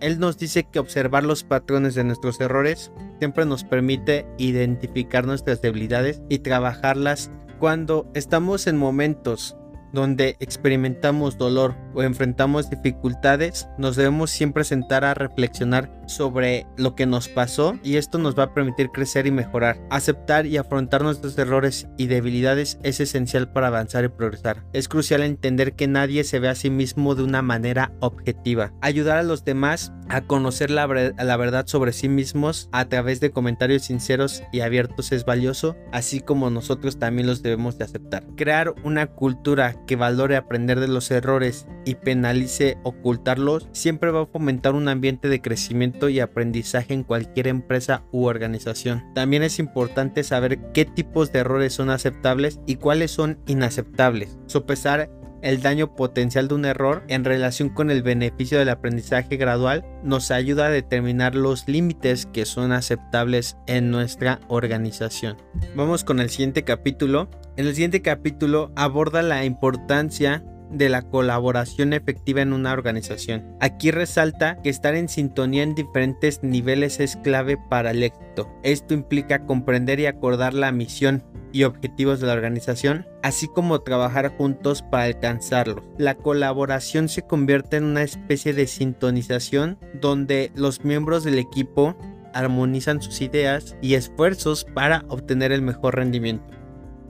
[0.00, 5.62] él nos dice que observar los patrones de nuestros errores siempre nos permite identificar nuestras
[5.62, 9.56] debilidades y trabajarlas cuando estamos en momentos
[9.92, 17.06] donde experimentamos dolor o enfrentamos dificultades, nos debemos siempre sentar a reflexionar sobre lo que
[17.06, 19.80] nos pasó y esto nos va a permitir crecer y mejorar.
[19.90, 24.64] Aceptar y afrontar nuestros errores y debilidades es esencial para avanzar y progresar.
[24.72, 28.72] Es crucial entender que nadie se ve a sí mismo de una manera objetiva.
[28.80, 33.84] Ayudar a los demás a conocer la, verdad sobre sí mismos a través de comentarios
[33.84, 38.24] sinceros y abiertos es valioso, así como nosotros también los debemos de aceptar.
[38.36, 44.26] Crear una cultura que valore aprender de los errores y penalice ocultarlos siempre va a
[44.26, 49.02] fomentar un ambiente de crecimiento y aprendizaje en cualquier empresa u organización.
[49.14, 54.38] También es importante saber qué tipos de errores son aceptables y cuáles son inaceptables.
[54.46, 55.10] Sopesar
[55.42, 60.30] el daño potencial de un error en relación con el beneficio del aprendizaje gradual nos
[60.30, 65.36] ayuda a determinar los límites que son aceptables en nuestra organización.
[65.74, 67.28] Vamos con el siguiente capítulo.
[67.56, 73.56] En el siguiente capítulo aborda la importancia de la colaboración efectiva en una organización.
[73.60, 78.48] Aquí resalta que estar en sintonía en diferentes niveles es clave para el éxito.
[78.62, 84.34] Esto implica comprender y acordar la misión y objetivos de la organización, así como trabajar
[84.36, 85.84] juntos para alcanzarlos.
[85.98, 91.94] La colaboración se convierte en una especie de sintonización donde los miembros del equipo
[92.32, 96.56] armonizan sus ideas y esfuerzos para obtener el mejor rendimiento.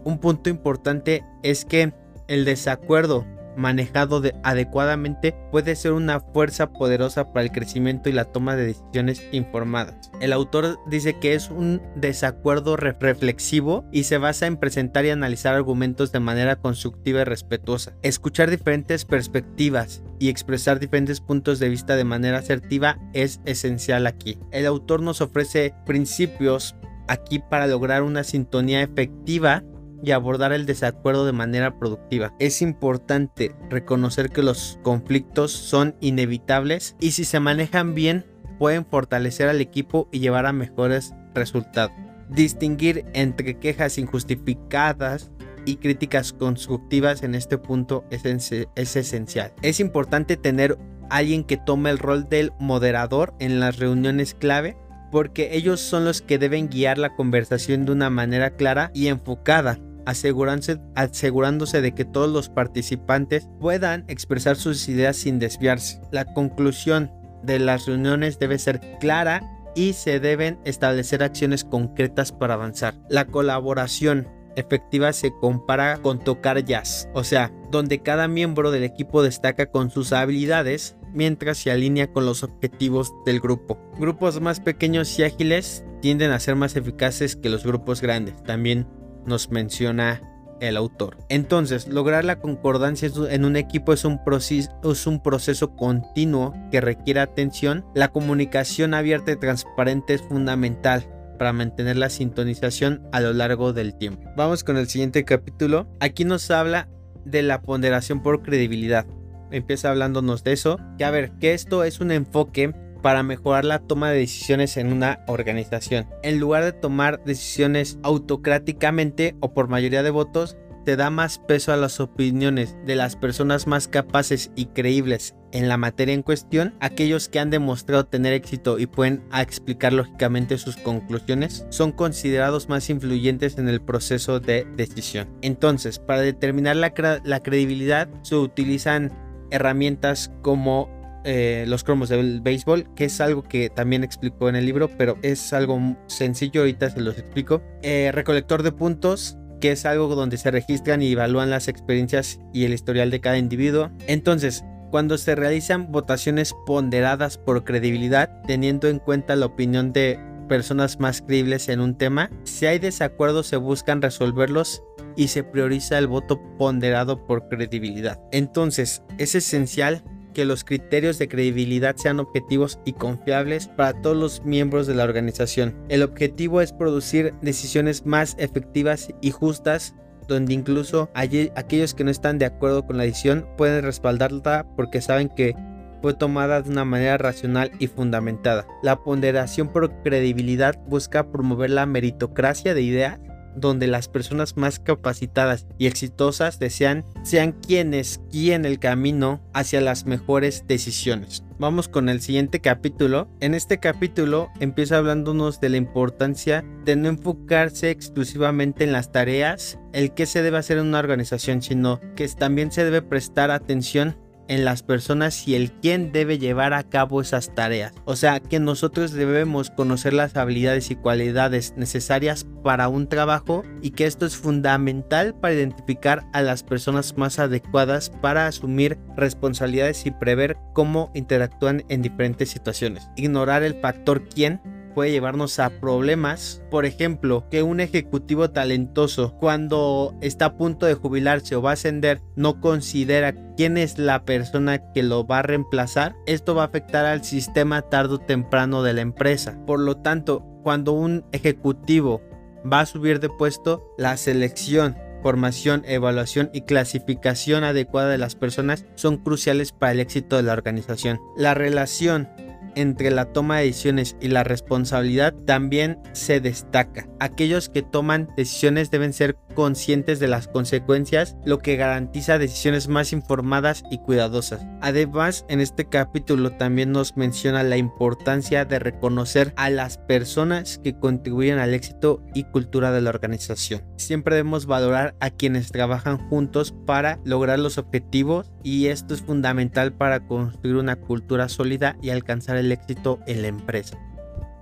[0.05, 1.93] Un punto importante es que
[2.27, 3.25] el desacuerdo
[3.57, 9.23] manejado adecuadamente puede ser una fuerza poderosa para el crecimiento y la toma de decisiones
[9.33, 10.11] informadas.
[10.21, 15.55] El autor dice que es un desacuerdo reflexivo y se basa en presentar y analizar
[15.55, 17.95] argumentos de manera constructiva y respetuosa.
[18.03, 24.39] Escuchar diferentes perspectivas y expresar diferentes puntos de vista de manera asertiva es esencial aquí.
[24.51, 26.77] El autor nos ofrece principios
[27.09, 29.63] aquí para lograr una sintonía efectiva
[30.03, 32.35] y abordar el desacuerdo de manera productiva.
[32.39, 38.27] Es importante reconocer que los conflictos son inevitables y si se manejan bien
[38.59, 41.93] pueden fortalecer al equipo y llevar a mejores resultados.
[42.29, 45.31] Distinguir entre quejas injustificadas
[45.65, 49.53] y críticas constructivas en este punto es, es esencial.
[49.63, 50.79] Es importante tener
[51.11, 54.77] alguien que tome el rol del moderador en las reuniones clave
[55.13, 59.79] porque ellos son los que deben guiar la conversación de una manera clara y enfocada
[60.07, 66.01] asegurándose de que todos los participantes puedan expresar sus ideas sin desviarse.
[66.11, 67.11] La conclusión
[67.43, 69.43] de las reuniones debe ser clara
[69.75, 72.95] y se deben establecer acciones concretas para avanzar.
[73.09, 79.23] La colaboración efectiva se compara con tocar jazz, o sea, donde cada miembro del equipo
[79.23, 83.79] destaca con sus habilidades mientras se alinea con los objetivos del grupo.
[83.99, 88.43] Grupos más pequeños y ágiles tienden a ser más eficaces que los grupos grandes.
[88.43, 88.87] También
[89.27, 90.20] nos menciona
[90.62, 91.18] el autor.
[91.29, 97.85] Entonces, lograr la concordancia en un equipo es un, proceso, continuo que requiere atención.
[97.95, 101.05] La comunicación abierta y transparente es fundamental
[101.39, 104.31] para mantener la sintonización a lo largo del tiempo.
[104.37, 105.89] Vamos con el siguiente capítulo.
[105.99, 106.89] Aquí nos habla
[107.25, 109.05] de la ponderación por credibilidad.
[109.51, 110.79] Empieza hablándonos de eso.
[110.97, 112.73] Que a ver, que esto es un enfoque
[113.03, 116.07] para mejorar la toma de decisiones en una organización.
[116.23, 121.73] En lugar de tomar decisiones autocráticamente o por mayoría de votos, te da más peso
[121.73, 126.75] a las opiniones de las personas más capaces y creíbles en la materia en cuestión,
[126.81, 132.89] aquellos que han demostrado tener éxito y pueden explicar lógicamente sus conclusiones, son considerados más
[132.89, 135.29] influyentes en el proceso de decisión.
[135.43, 136.93] Entonces, para determinar la,
[137.23, 139.13] la credibilidad se utilizan
[139.51, 140.89] herramientas como
[141.25, 145.16] eh, los cromos del béisbol, que es algo que también explicó en el libro, pero
[145.23, 147.62] es algo sencillo, ahorita se los explico.
[147.83, 152.64] Eh, recolector de puntos, que es algo donde se registran y evalúan las experiencias y
[152.64, 153.91] el historial de cada individuo.
[154.09, 160.18] Entonces, cuando se realizan votaciones ponderadas por credibilidad, teniendo en cuenta la opinión de
[160.49, 164.83] personas más creíbles en un tema, si hay desacuerdos se buscan resolverlos
[165.16, 168.20] y se prioriza el voto ponderado por credibilidad.
[168.33, 174.45] Entonces, es esencial que los criterios de credibilidad sean objetivos y confiables para todos los
[174.45, 175.74] miembros de la organización.
[175.89, 179.95] El objetivo es producir decisiones más efectivas y justas
[180.28, 185.28] donde incluso aquellos que no están de acuerdo con la decisión pueden respaldarla porque saben
[185.28, 185.55] que
[186.01, 188.66] fue tomada de una manera racional y fundamentada.
[188.83, 193.20] La ponderación por credibilidad busca promover la meritocracia de ideas
[193.57, 200.07] donde las personas más capacitadas y exitosas desean sean quienes guíen el camino hacia las
[200.07, 201.45] mejores decisiones.
[201.59, 203.29] Vamos con el siguiente capítulo.
[203.39, 209.79] En este capítulo empieza hablándonos de la importancia de no enfocarse exclusivamente en las tareas,
[209.93, 214.17] el que se debe hacer en una organización, sino que también se debe prestar atención
[214.49, 217.93] en las personas y el quién debe llevar a cabo esas tareas.
[218.05, 223.90] O sea que nosotros debemos conocer las habilidades y cualidades necesarias para un trabajo y
[223.90, 230.11] que esto es fundamental para identificar a las personas más adecuadas para asumir responsabilidades y
[230.11, 233.09] prever cómo interactúan en diferentes situaciones.
[233.16, 234.61] Ignorar el factor quién
[234.95, 236.62] puede llevarnos a problemas.
[236.70, 241.74] Por ejemplo, que un ejecutivo talentoso cuando está a punto de jubilarse o va a
[241.74, 246.66] ascender no considera quién es la persona que lo va a reemplazar, esto va a
[246.66, 249.59] afectar al sistema tarde o temprano de la empresa.
[249.66, 252.22] Por lo tanto, cuando un ejecutivo
[252.70, 258.84] va a subir de puesto, la selección formación, evaluación y clasificación adecuada de las personas
[258.97, 261.20] son cruciales para el éxito de la organización.
[261.36, 262.28] La relación
[262.75, 267.09] entre la toma de decisiones y la responsabilidad también se destaca.
[267.20, 273.13] Aquellos que toman decisiones deben ser conscientes de las consecuencias, lo que garantiza decisiones más
[273.13, 274.67] informadas y cuidadosas.
[274.81, 280.99] Además, en este capítulo también nos menciona la importancia de reconocer a las personas que
[280.99, 283.83] contribuyen al éxito y cultura de la organización.
[283.97, 289.93] Siempre debemos valorar a quienes trabajan juntos para lograr los objetivos y esto es fundamental
[289.93, 293.99] para construir una cultura sólida y alcanzar el éxito en la empresa.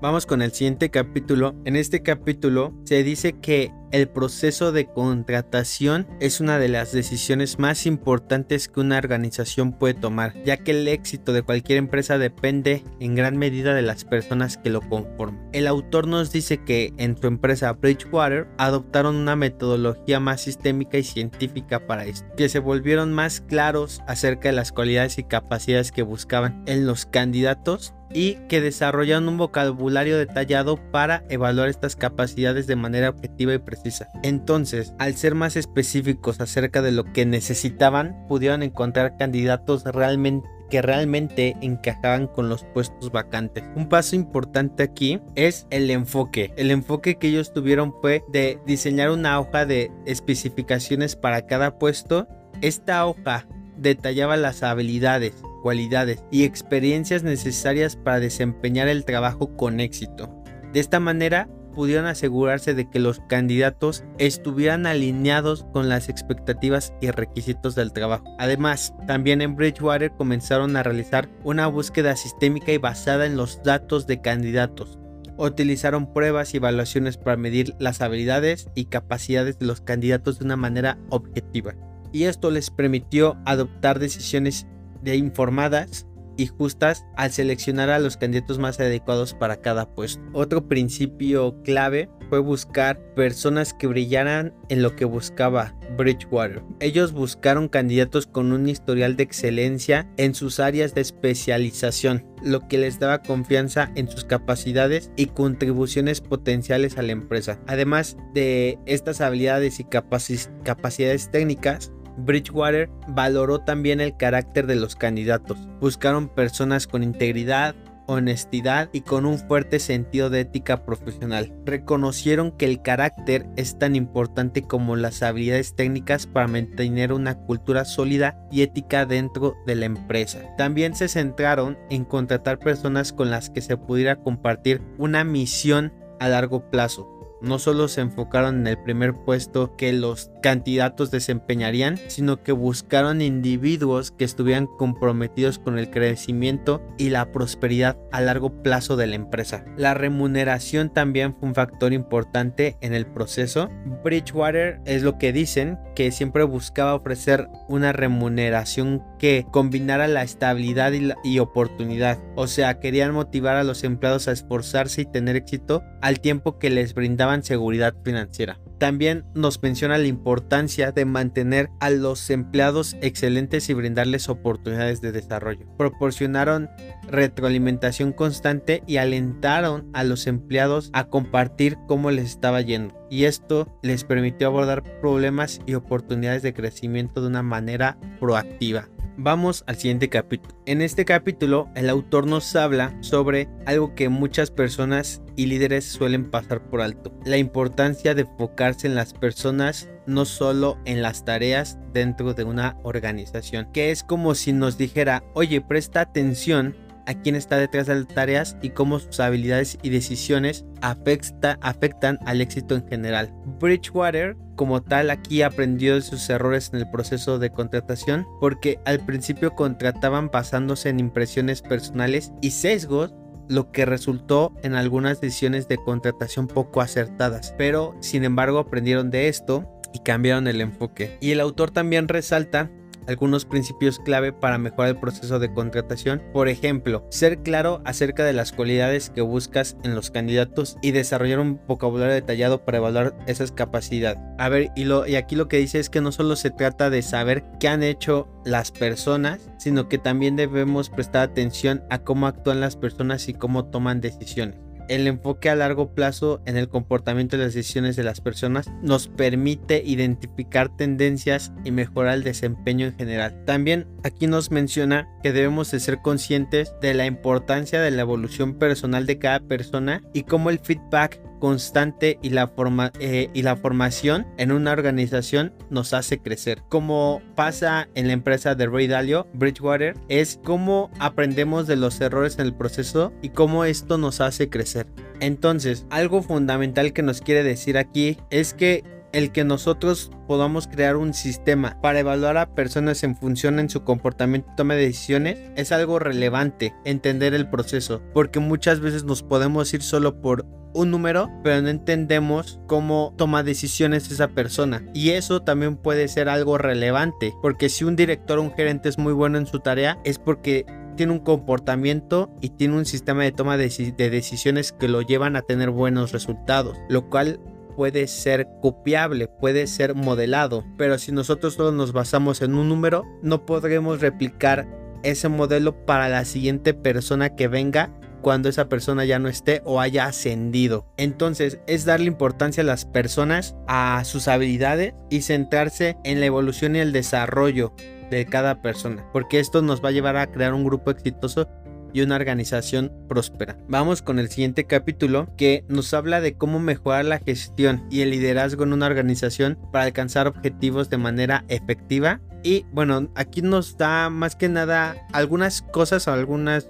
[0.02, 1.54] Vamos con el siguiente capítulo.
[1.66, 7.58] En este capítulo se dice que el proceso de contratación es una de las decisiones
[7.58, 12.84] más importantes que una organización puede tomar, ya que el éxito de cualquier empresa depende
[13.00, 15.48] en gran medida de las personas que lo conforman.
[15.52, 21.02] El autor nos dice que en su empresa Bridgewater adoptaron una metodología más sistémica y
[21.02, 26.02] científica para esto, que se volvieron más claros acerca de las cualidades y capacidades que
[26.02, 32.76] buscaban en los candidatos y que desarrollan un vocabulario detallado para evaluar estas capacidades de
[32.76, 33.79] manera objetiva y precisa.
[34.22, 40.80] Entonces, al ser más específicos acerca de lo que necesitaban, pudieron encontrar candidatos realmente que
[40.80, 43.64] realmente encajaban con los puestos vacantes.
[43.74, 46.54] Un paso importante aquí es el enfoque.
[46.56, 52.28] El enfoque que ellos tuvieron fue de diseñar una hoja de especificaciones para cada puesto.
[52.62, 60.34] Esta hoja detallaba las habilidades, cualidades y experiencias necesarias para desempeñar el trabajo con éxito.
[60.72, 61.48] De esta manera,
[61.80, 68.24] pudieron asegurarse de que los candidatos estuvieran alineados con las expectativas y requisitos del trabajo.
[68.38, 74.06] Además, también en Bridgewater comenzaron a realizar una búsqueda sistémica y basada en los datos
[74.06, 74.98] de candidatos.
[75.38, 80.56] Utilizaron pruebas y evaluaciones para medir las habilidades y capacidades de los candidatos de una
[80.56, 81.76] manera objetiva.
[82.12, 84.66] Y esto les permitió adoptar decisiones
[85.02, 86.06] de informadas
[86.40, 90.22] y justas al seleccionar a los candidatos más adecuados para cada puesto.
[90.32, 96.62] Otro principio clave fue buscar personas que brillaran en lo que buscaba Bridgewater.
[96.80, 102.78] Ellos buscaron candidatos con un historial de excelencia en sus áreas de especialización, lo que
[102.78, 107.60] les daba confianza en sus capacidades y contribuciones potenciales a la empresa.
[107.66, 111.92] Además de estas habilidades y capacidades técnicas,
[112.24, 115.58] Bridgewater valoró también el carácter de los candidatos.
[115.80, 117.74] Buscaron personas con integridad,
[118.06, 121.54] honestidad y con un fuerte sentido de ética profesional.
[121.64, 127.84] Reconocieron que el carácter es tan importante como las habilidades técnicas para mantener una cultura
[127.84, 130.40] sólida y ética dentro de la empresa.
[130.58, 136.28] También se centraron en contratar personas con las que se pudiera compartir una misión a
[136.28, 142.42] largo plazo no solo se enfocaron en el primer puesto que los candidatos desempeñarían, sino
[142.42, 148.96] que buscaron individuos que estuvieran comprometidos con el crecimiento y la prosperidad a largo plazo
[148.96, 149.64] de la empresa.
[149.76, 153.68] La remuneración también fue un factor importante en el proceso.
[154.04, 160.92] Bridgewater es lo que dicen, que siempre buscaba ofrecer una remuneración que combinara la estabilidad
[161.24, 162.18] y, oportunidad.
[162.36, 166.70] O sea, querían motivar a los empleados a esforzarse y tener éxito al tiempo que
[166.70, 166.94] les
[167.42, 168.58] seguridad financiera.
[168.78, 175.12] También nos menciona la importancia de mantener a los empleados excelentes y brindarles oportunidades de
[175.12, 175.66] desarrollo.
[175.76, 176.70] Proporcionaron
[177.08, 182.94] retroalimentación constante y alentaron a los empleados a compartir cómo les estaba yendo.
[183.10, 188.88] Y esto les permitió abordar problemas y oportunidades de crecimiento de una manera proactiva.
[189.16, 190.54] Vamos al siguiente capítulo.
[190.66, 196.30] En este capítulo el autor nos habla sobre algo que muchas personas y líderes suelen
[196.30, 197.12] pasar por alto.
[197.24, 202.78] La importancia de enfocarse en las personas, no solo en las tareas dentro de una
[202.82, 203.70] organización.
[203.72, 206.74] Que es como si nos dijera, oye, presta atención
[207.10, 212.40] a quién está detrás de las tareas y cómo sus habilidades y decisiones afectan al
[212.40, 213.34] éxito en general.
[213.58, 219.04] Bridgewater, como tal, aquí aprendió de sus errores en el proceso de contratación porque al
[219.04, 223.12] principio contrataban basándose en impresiones personales y sesgos
[223.48, 229.26] lo que resultó en algunas decisiones de contratación poco acertadas, pero sin embargo aprendieron de
[229.26, 231.18] esto y cambiaron el enfoque.
[231.20, 232.70] Y el autor también resalta
[233.06, 236.22] algunos principios clave para mejorar el proceso de contratación.
[236.32, 241.40] Por ejemplo, ser claro acerca de las cualidades que buscas en los candidatos y desarrollar
[241.40, 244.18] un vocabulario detallado para evaluar esas capacidades.
[244.38, 246.90] A ver, y, lo, y aquí lo que dice es que no solo se trata
[246.90, 252.26] de saber qué han hecho las personas, sino que también debemos prestar atención a cómo
[252.26, 254.69] actúan las personas y cómo toman decisiones.
[254.90, 259.06] El enfoque a largo plazo en el comportamiento y las decisiones de las personas nos
[259.06, 263.44] permite identificar tendencias y mejorar el desempeño en general.
[263.46, 268.54] También aquí nos menciona que debemos de ser conscientes de la importancia de la evolución
[268.54, 273.56] personal de cada persona y cómo el feedback constante y la, forma, eh, y la
[273.56, 276.62] formación en una organización nos hace crecer.
[276.68, 282.38] Como pasa en la empresa de Ray Dalio, Bridgewater, es cómo aprendemos de los errores
[282.38, 284.86] en el proceso y cómo esto nos hace crecer.
[285.18, 290.96] Entonces, algo fundamental que nos quiere decir aquí es que el que nosotros podamos crear
[290.96, 295.38] un sistema para evaluar a personas en función en su comportamiento y toma de decisiones
[295.56, 300.90] es algo relevante entender el proceso porque muchas veces nos podemos ir solo por un
[300.90, 304.84] número, pero no entendemos cómo toma decisiones esa persona.
[304.94, 308.98] Y eso también puede ser algo relevante, porque si un director o un gerente es
[308.98, 310.66] muy bueno en su tarea, es porque
[310.96, 315.42] tiene un comportamiento y tiene un sistema de toma de, decisiones que lo llevan a
[315.42, 317.40] tener buenos resultados, lo cual
[317.76, 323.06] puede ser copiable, puede ser modelado, pero si nosotros solo nos basamos en un número,
[323.22, 324.68] no podremos replicar
[325.02, 327.90] ese modelo para la siguiente persona que venga
[328.20, 330.86] cuando esa persona ya no esté o haya ascendido.
[330.96, 336.76] Entonces es darle importancia a las personas, a sus habilidades y centrarse en la evolución
[336.76, 337.74] y el desarrollo
[338.10, 341.48] de cada persona, porque esto nos va a llevar a crear un grupo exitoso
[341.92, 343.58] y una organización próspera.
[343.68, 348.10] Vamos con el siguiente capítulo que nos habla de cómo mejorar la gestión y el
[348.10, 352.20] liderazgo en una organización para alcanzar objetivos de manera efectiva.
[352.42, 356.68] Y bueno, aquí nos da más que nada algunas cosas o algunas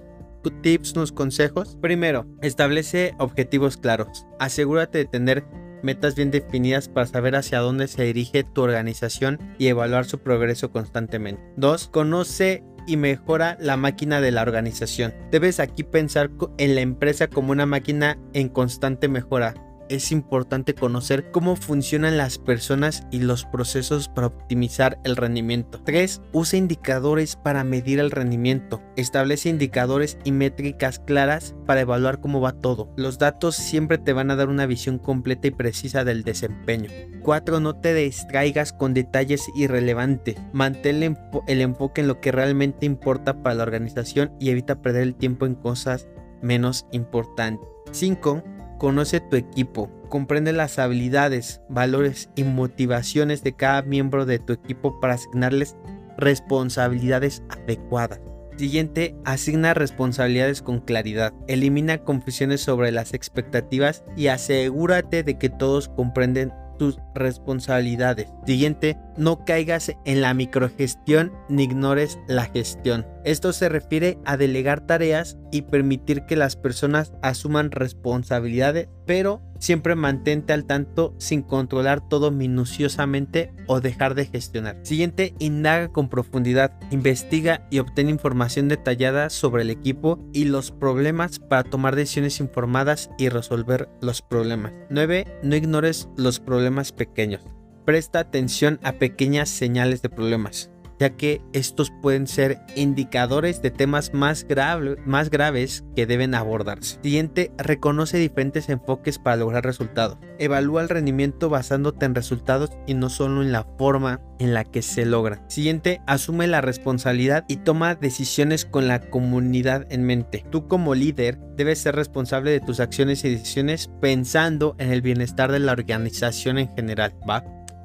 [0.49, 1.77] tips, unos consejos.
[1.81, 4.25] Primero, establece objetivos claros.
[4.39, 5.45] Asegúrate de tener
[5.83, 10.71] metas bien definidas para saber hacia dónde se dirige tu organización y evaluar su progreso
[10.71, 11.41] constantemente.
[11.57, 11.87] 2.
[11.89, 15.13] Conoce y mejora la máquina de la organización.
[15.31, 19.53] Debes aquí pensar en la empresa como una máquina en constante mejora
[19.91, 25.81] es importante conocer cómo funcionan las personas y los procesos para optimizar el rendimiento.
[25.83, 26.21] 3.
[26.31, 28.81] Usa indicadores para medir el rendimiento.
[28.95, 32.93] Establece indicadores y métricas claras para evaluar cómo va todo.
[32.95, 36.89] Los datos siempre te van a dar una visión completa y precisa del desempeño.
[37.21, 37.59] 4.
[37.59, 40.37] No te distraigas con detalles irrelevantes.
[40.53, 41.17] Mantén
[41.47, 45.45] el enfoque en lo que realmente importa para la organización y evita perder el tiempo
[45.45, 46.07] en cosas
[46.41, 47.67] menos importantes.
[47.91, 48.43] 5
[48.81, 54.99] Conoce tu equipo, comprende las habilidades, valores y motivaciones de cada miembro de tu equipo
[54.99, 55.77] para asignarles
[56.17, 58.19] responsabilidades adecuadas.
[58.57, 61.31] Siguiente, asigna responsabilidades con claridad.
[61.47, 68.27] Elimina confusiones sobre las expectativas y asegúrate de que todos comprenden tus responsabilidades.
[68.45, 73.05] Siguiente, no caigas en la microgestión ni ignores la gestión.
[73.23, 79.95] Esto se refiere a delegar tareas y permitir que las personas asuman responsabilidades, pero siempre
[79.95, 84.79] mantente al tanto sin controlar todo minuciosamente o dejar de gestionar.
[84.81, 91.37] Siguiente, indaga con profundidad, investiga y obtén información detallada sobre el equipo y los problemas
[91.37, 94.73] para tomar decisiones informadas y resolver los problemas.
[94.89, 95.27] 9.
[95.43, 97.41] No ignores los problemas pequeños.
[97.83, 100.69] Presta atención a pequeñas señales de problemas
[101.01, 106.99] ya que estos pueden ser indicadores de temas más, graves que deben abordarse.
[107.01, 110.19] Siguiente, reconoce diferentes enfoques para lograr resultados.
[110.37, 114.83] Evalúa el rendimiento basándote en resultados y no solo en la forma en la que
[114.83, 115.43] se logra.
[115.47, 120.45] Siguiente, asume la responsabilidad y toma decisiones con la comunidad en mente.
[120.51, 125.51] Tú como líder debes ser responsable de tus acciones y decisiones pensando en el bienestar
[125.51, 127.15] de la organización en general.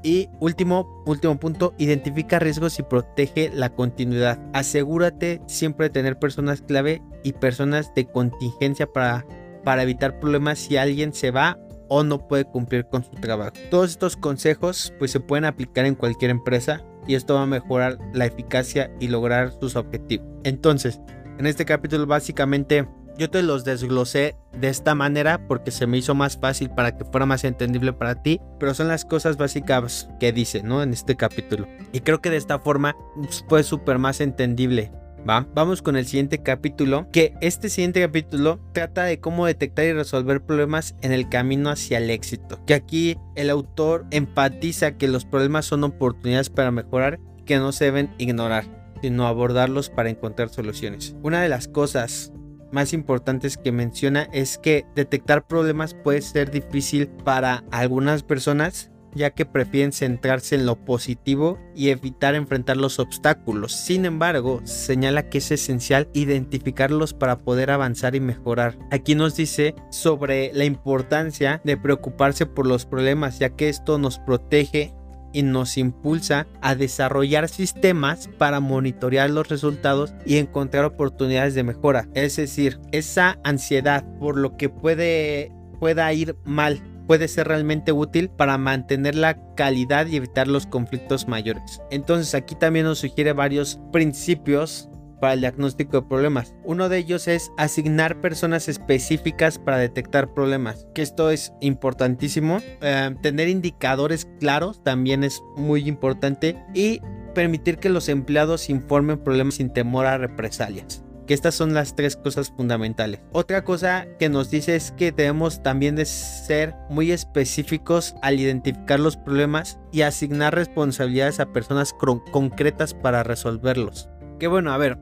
[0.07, 4.39] Y último, último punto, identifica riesgos y protege la continuidad.
[4.53, 9.27] Asegúrate siempre de tener personas clave y personas de contingencia para,
[9.65, 13.55] para evitar problemas si alguien se va o no puede cumplir con su trabajo.
[13.69, 17.99] Todos estos consejos pues se pueden aplicar en cualquier empresa y esto va a mejorar
[18.15, 20.25] la eficacia y lograr sus objetivos.
[20.45, 21.01] Entonces,
[21.37, 22.87] en este capítulo básicamente
[23.19, 27.05] yo te los desglosé de esta manera porque se me hizo más fácil para que
[27.05, 30.83] fuera más entendible para ti, pero son las cosas básicas que dice, ¿no?
[30.83, 31.67] En este capítulo.
[31.93, 34.93] Y creo que de esta forma pues, fue súper más entendible.
[35.29, 35.45] ¿Va?
[35.55, 40.41] Vamos con el siguiente capítulo, que este siguiente capítulo trata de cómo detectar y resolver
[40.41, 42.65] problemas en el camino hacia el éxito.
[42.65, 47.87] Que aquí el autor enfatiza que los problemas son oportunidades para mejorar que no se
[47.87, 48.67] deben ignorar,
[49.03, 51.17] sino abordarlos para encontrar soluciones.
[51.25, 52.33] Una de las cosas
[52.73, 59.31] más importantes que menciona es que detectar problemas puede ser difícil para algunas personas ya
[59.31, 63.73] que prefieren centrarse en lo positivo y evitar enfrentar los obstáculos.
[63.73, 68.79] Sin embargo, señala que es esencial identificarlos para poder avanzar y mejorar.
[68.91, 74.19] Aquí nos dice sobre la importancia de preocuparse por los problemas, ya que esto nos
[74.19, 74.95] protege
[75.37, 82.09] y nos impulsa a desarrollar sistemas para monitorear los resultados y encontrar oportunidades de mejora.
[82.15, 88.31] Es decir, esa ansiedad por lo que puede pueda ir mal puede ser realmente útil
[88.31, 91.83] para mantener la calidad y evitar los conflictos mayores.
[91.91, 94.89] Entonces aquí también nos sugiere varios principios
[95.21, 96.55] para el diagnóstico de problemas.
[96.65, 102.61] Uno de ellos es asignar personas específicas para detectar problemas, que esto es importantísimo.
[102.81, 107.01] Eh, tener indicadores claros también es muy importante y
[107.35, 112.17] permitir que los empleados informen problemas sin temor a represalias que estas son las tres
[112.17, 113.21] cosas fundamentales.
[113.33, 119.01] Otra cosa que nos dice es que debemos también de ser muy específicos al identificar
[119.01, 121.95] los problemas y asignar responsabilidades a personas
[122.33, 124.09] concretas para resolverlos.
[124.39, 124.99] Que bueno, a ver,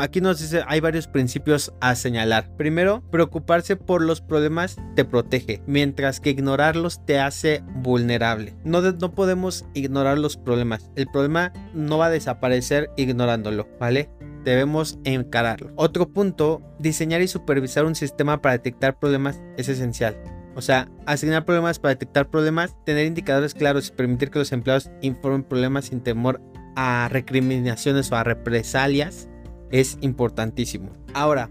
[0.00, 2.48] aquí nos dice hay varios principios a señalar.
[2.56, 8.56] Primero, preocuparse por los problemas te protege, mientras que ignorarlos te hace vulnerable.
[8.64, 10.90] No, no podemos ignorar los problemas.
[10.96, 14.10] El problema no va a desaparecer ignorándolo, ¿vale?
[14.44, 15.72] debemos encararlo.
[15.76, 20.16] Otro punto, diseñar y supervisar un sistema para detectar problemas es esencial.
[20.54, 24.90] O sea, asignar problemas para detectar problemas, tener indicadores claros y permitir que los empleados
[25.02, 26.40] informen problemas sin temor
[26.80, 29.28] a recriminaciones o a represalias
[29.72, 30.92] es importantísimo.
[31.12, 31.50] Ahora,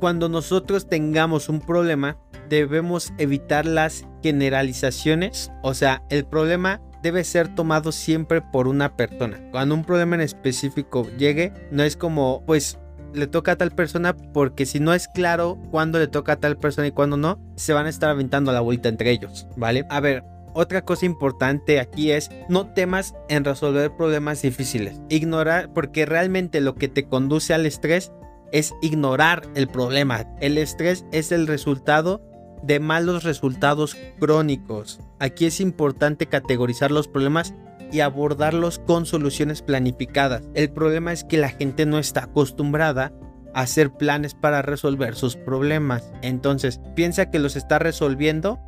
[0.00, 5.52] cuando nosotros tengamos un problema, debemos evitar las generalizaciones.
[5.62, 9.40] O sea, el problema debe ser tomado siempre por una persona.
[9.52, 12.80] Cuando un problema en específico llegue, no es como, pues
[13.14, 16.56] le toca a tal persona porque si no es claro cuándo le toca a tal
[16.56, 19.86] persona y cuándo no, se van a estar aventando la vuelta entre ellos, ¿vale?
[19.88, 20.24] A ver,
[20.54, 25.00] otra cosa importante aquí es no temas en resolver problemas difíciles.
[25.08, 28.12] Ignorar, porque realmente lo que te conduce al estrés
[28.52, 30.26] es ignorar el problema.
[30.40, 32.22] El estrés es el resultado
[32.62, 35.00] de malos resultados crónicos.
[35.18, 37.54] Aquí es importante categorizar los problemas
[37.92, 40.42] y abordarlos con soluciones planificadas.
[40.54, 43.12] El problema es que la gente no está acostumbrada
[43.54, 46.12] a hacer planes para resolver sus problemas.
[46.22, 48.58] Entonces piensa que los está resolviendo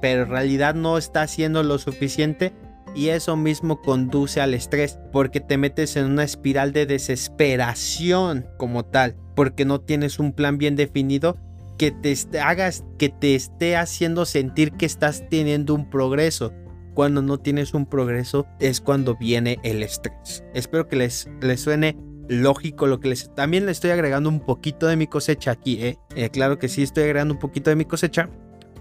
[0.00, 2.52] pero en realidad no está haciendo lo suficiente
[2.94, 8.84] y eso mismo conduce al estrés porque te metes en una espiral de desesperación como
[8.84, 11.38] tal porque no tienes un plan bien definido
[11.78, 16.52] que te hagas, que te esté haciendo sentir que estás teniendo un progreso.
[16.92, 20.44] Cuando no tienes un progreso es cuando viene el estrés.
[20.52, 21.96] Espero que les, les suene
[22.28, 23.34] lógico lo que les...
[23.34, 25.98] También le estoy agregando un poquito de mi cosecha aquí, ¿eh?
[26.14, 26.28] ¿eh?
[26.28, 28.28] Claro que sí estoy agregando un poquito de mi cosecha,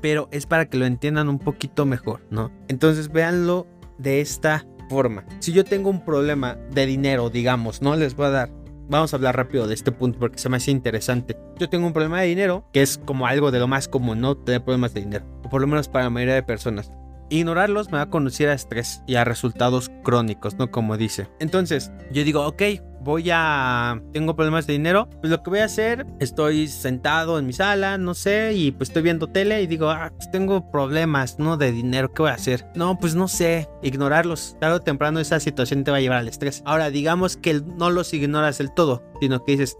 [0.01, 2.51] pero es para que lo entiendan un poquito mejor, ¿no?
[2.67, 5.25] Entonces véanlo de esta forma.
[5.39, 9.17] Si yo tengo un problema de dinero, digamos, no les voy a dar vamos a
[9.17, 11.37] hablar rápido de este punto porque se me hace interesante.
[11.57, 14.35] Yo tengo un problema de dinero, que es como algo de lo más común, ¿no?
[14.35, 16.91] Tener problemas de dinero, o por lo menos para la mayoría de personas.
[17.29, 20.71] Ignorarlos me va a conducir a estrés y a resultados crónicos, ¿no?
[20.71, 21.27] Como dice.
[21.39, 22.63] Entonces, yo digo, ok,
[23.01, 24.01] voy a...
[24.13, 25.09] Tengo problemas de dinero.
[25.21, 28.89] Pues lo que voy a hacer, estoy sentado en mi sala, no sé, y pues
[28.89, 31.57] estoy viendo tele y digo, ah, pues tengo problemas, ¿no?
[31.57, 32.65] De dinero, ¿qué voy a hacer?
[32.75, 34.57] No, pues no sé, ignorarlos.
[34.59, 36.61] Tarde o temprano esa situación te va a llevar al estrés.
[36.65, 39.77] Ahora, digamos que no los ignoras del todo, sino que dices,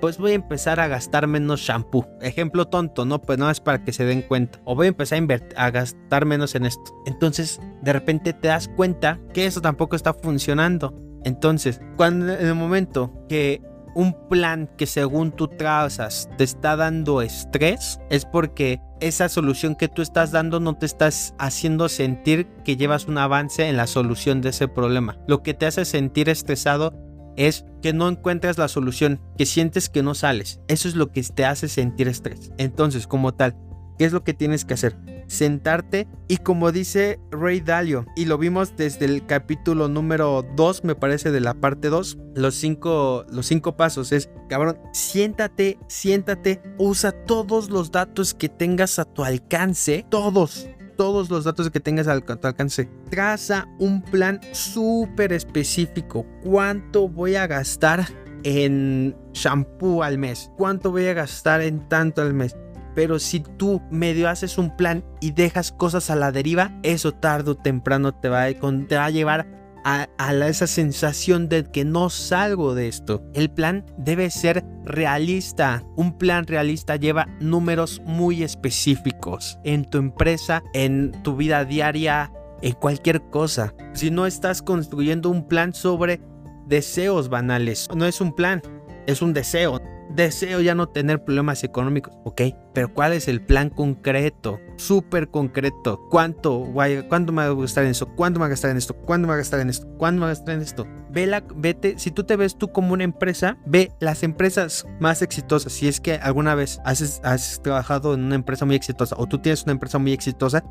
[0.00, 2.08] pues voy a empezar a gastar menos shampoo.
[2.20, 3.20] Ejemplo tonto, ¿no?
[3.20, 4.60] Pues no es para que se den cuenta.
[4.64, 6.92] O voy a empezar a, a gastar menos en esto.
[7.06, 10.92] Entonces, de repente te das cuenta que eso tampoco está funcionando.
[11.24, 13.62] Entonces, cuando en el momento que
[13.94, 19.88] un plan que según tú trazas te está dando estrés, es porque esa solución que
[19.88, 24.40] tú estás dando no te estás haciendo sentir que llevas un avance en la solución
[24.40, 25.18] de ese problema.
[25.26, 26.94] Lo que te hace sentir estresado
[27.36, 30.60] es que no encuentras la solución, que sientes que no sales.
[30.68, 32.52] Eso es lo que te hace sentir estrés.
[32.58, 33.56] Entonces, como tal,
[33.98, 34.96] ¿qué es lo que tienes que hacer?
[35.26, 40.94] Sentarte y como dice Ray Dalio, y lo vimos desde el capítulo número 2, me
[40.94, 47.12] parece, de la parte 2, los cinco, los cinco pasos es, cabrón, siéntate, siéntate, usa
[47.12, 52.22] todos los datos que tengas a tu alcance, todos, todos los datos que tengas al
[52.24, 52.88] tu alcance.
[53.10, 56.26] Traza un plan súper específico.
[56.42, 58.06] ¿Cuánto voy a gastar
[58.44, 60.50] en shampoo al mes?
[60.56, 62.56] ¿Cuánto voy a gastar en tanto al mes?
[62.94, 67.52] Pero si tú medio haces un plan y dejas cosas a la deriva, eso tarde
[67.52, 69.46] o temprano te va, a, te va a llevar
[69.84, 70.08] a,
[70.46, 73.22] esa sensación de que no salgo de esto.
[73.34, 75.82] El plan debe ser realista.
[75.96, 82.32] Un plan realista lleva números muy específicos en tu empresa, en tu vida diaria,
[82.62, 83.74] en cualquier cosa.
[83.92, 86.20] Si no estás construyendo un plan sobre
[86.66, 88.62] deseos banales, no es un plan,
[89.06, 89.80] es un deseo
[90.14, 92.42] deseo ya no tener problemas económicos, ¿ok?
[92.74, 94.58] Pero ¿cuál es el plan concreto?
[94.76, 96.00] Súper concreto.
[96.10, 96.66] ¿Cuánto,
[97.08, 98.08] ¿Cuánto me va a gastar en esto?
[98.14, 98.94] ¿Cuánto me va a gastar en esto?
[98.94, 99.86] ¿Cuánto me va a gastar en esto?
[99.98, 100.86] ¿Cuánto me va a gastar en esto?
[101.10, 105.22] Ve la, vete, si tú te ves tú como una empresa, ve las empresas más
[105.22, 105.72] exitosas.
[105.72, 109.38] Si es que alguna vez has, has trabajado en una empresa muy exitosa o tú
[109.38, 110.64] tienes una empresa muy exitosa,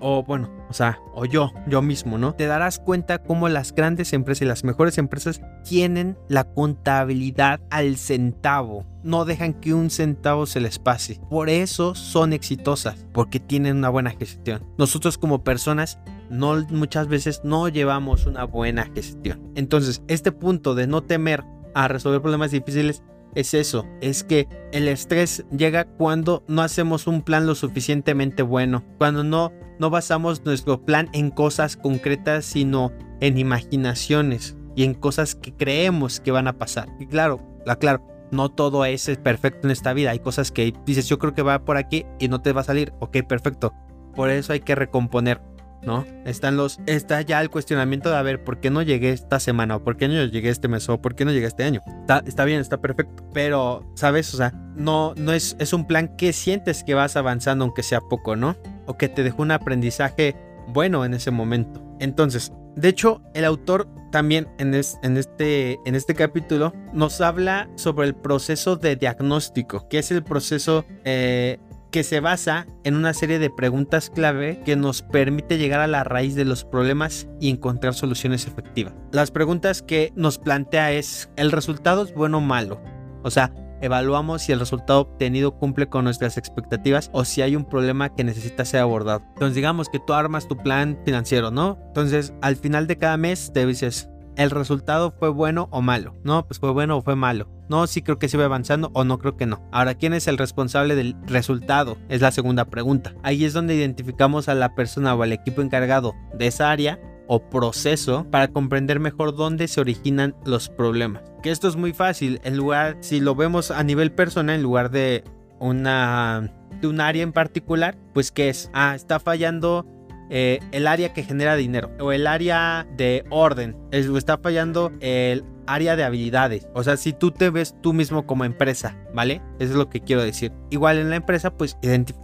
[0.00, 2.34] o bueno, o sea, o yo, yo mismo, ¿no?
[2.34, 7.96] Te darás cuenta cómo las grandes empresas y las mejores empresas tienen la contabilidad al
[7.96, 8.86] centavo.
[9.02, 11.20] No dejan que un centavo se les pase.
[11.30, 14.64] Por eso son exitosas, porque tienen una buena gestión.
[14.78, 15.98] Nosotros como personas
[16.30, 19.52] no muchas veces no llevamos una buena gestión.
[19.54, 21.44] Entonces, este punto de no temer
[21.74, 23.02] a resolver problemas difíciles
[23.34, 28.84] es eso, es que el estrés llega cuando no hacemos un plan lo suficientemente bueno,
[28.98, 35.34] cuando no, no basamos nuestro plan en cosas concretas, sino en imaginaciones y en cosas
[35.34, 36.88] que creemos que van a pasar.
[36.98, 37.40] Y claro,
[37.78, 41.42] claro, no todo es perfecto en esta vida, hay cosas que dices yo creo que
[41.42, 43.72] va por aquí y no te va a salir, ok, perfecto.
[44.14, 45.40] Por eso hay que recomponer.
[45.82, 46.04] ¿No?
[46.24, 49.76] Están los, está ya el cuestionamiento de a ver, ¿por qué no llegué esta semana?
[49.76, 50.88] ¿O por qué no llegué este mes?
[50.88, 51.82] ¿O por qué no llegué este año?
[52.00, 53.24] Está, está bien, está perfecto.
[53.32, 54.32] Pero, ¿sabes?
[54.34, 58.00] O sea, no, no es, es un plan que sientes que vas avanzando, aunque sea
[58.00, 58.56] poco, ¿no?
[58.86, 60.36] O que te dejó un aprendizaje
[60.68, 61.82] bueno en ese momento.
[61.98, 68.08] Entonces, de hecho, el autor también en, en, este, en este capítulo nos habla sobre
[68.08, 71.58] el proceso de diagnóstico, que es el proceso eh,
[71.90, 76.04] que se basa en una serie de preguntas clave que nos permite llegar a la
[76.04, 78.94] raíz de los problemas y encontrar soluciones efectivas.
[79.12, 82.80] Las preguntas que nos plantea es, ¿el resultado es bueno o malo?
[83.22, 87.64] O sea, evaluamos si el resultado obtenido cumple con nuestras expectativas o si hay un
[87.64, 89.22] problema que necesita ser abordado.
[89.34, 91.78] Entonces digamos que tú armas tu plan financiero, ¿no?
[91.88, 96.14] Entonces al final de cada mes te dices, ¿el resultado fue bueno o malo?
[96.24, 97.48] No, pues fue bueno o fue malo.
[97.68, 99.62] No, sí creo que se va avanzando o no creo que no.
[99.70, 101.98] Ahora, ¿quién es el responsable del resultado?
[102.08, 103.14] Es la segunda pregunta.
[103.22, 107.48] Ahí es donde identificamos a la persona o al equipo encargado de esa área o
[107.48, 111.22] proceso para comprender mejor dónde se originan los problemas.
[111.44, 114.90] Que esto es muy fácil, en lugar, si lo vemos a nivel personal, en lugar
[114.90, 115.22] de
[115.60, 119.86] una de un área en particular, pues que es, ah, está fallando
[120.30, 125.96] eh, el área que genera dinero o el área de orden, está fallando el área
[125.96, 126.68] de habilidades.
[126.74, 129.42] O sea, si tú te ves tú mismo como empresa, ¿vale?
[129.58, 130.52] Eso es lo que quiero decir.
[130.70, 131.76] Igual en la empresa, pues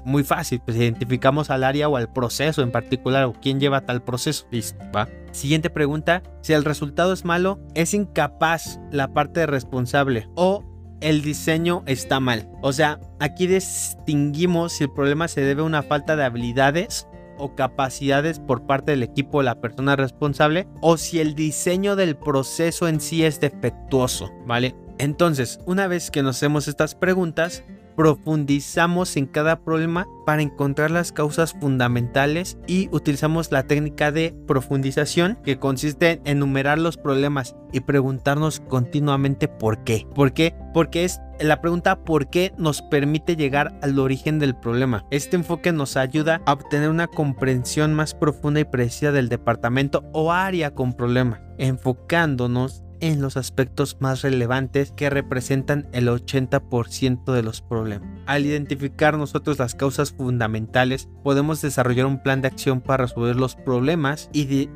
[0.04, 4.02] muy fácil, pues identificamos al área o al proceso en particular o quién lleva tal
[4.02, 4.46] proceso.
[4.50, 5.08] Listo, ¿va?
[5.32, 10.64] Siguiente pregunta, si el resultado es malo, es incapaz la parte responsable o
[11.00, 12.48] el diseño está mal.
[12.62, 17.06] O sea, aquí distinguimos si el problema se debe a una falta de habilidades
[17.38, 22.16] o capacidades por parte del equipo o la persona responsable o si el diseño del
[22.16, 24.74] proceso en sí es defectuoso, ¿vale?
[24.98, 27.64] Entonces, una vez que nos hacemos estas preguntas,
[27.96, 35.38] profundizamos en cada problema para encontrar las causas fundamentales y utilizamos la técnica de profundización
[35.42, 40.06] que consiste en enumerar los problemas y preguntarnos continuamente por qué.
[40.14, 40.54] ¿Por qué?
[40.72, 45.04] Porque es la pregunta por qué nos permite llegar al origen del problema.
[45.10, 50.32] Este enfoque nos ayuda a obtener una comprensión más profunda y precisa del departamento o
[50.32, 57.60] área con problemas, enfocándonos en los aspectos más relevantes que representan el 80% de los
[57.62, 58.08] problemas.
[58.26, 63.56] Al identificar nosotros las causas fundamentales, podemos desarrollar un plan de acción para resolver los
[63.56, 64.70] problemas y,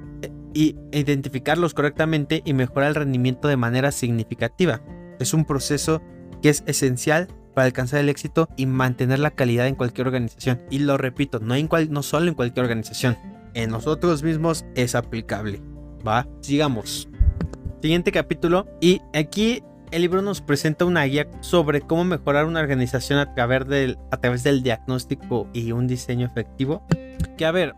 [0.53, 4.83] identificarlos correctamente y mejorar el rendimiento de manera significativa.
[5.21, 6.03] Es un proceso
[6.43, 10.61] que es esencial para alcanzar el éxito y mantener la calidad en cualquier organización.
[10.71, 13.17] Y lo repito, no, en no solo en cualquier organización,
[13.55, 15.61] en nosotros mismos es aplicable.
[16.07, 17.10] Va, sigamos.
[17.81, 18.67] Siguiente capítulo.
[18.81, 23.67] Y aquí el libro nos presenta una guía sobre cómo mejorar una organización a través
[23.67, 26.85] del, a través del diagnóstico y un diseño efectivo.
[27.39, 27.75] Que a ver,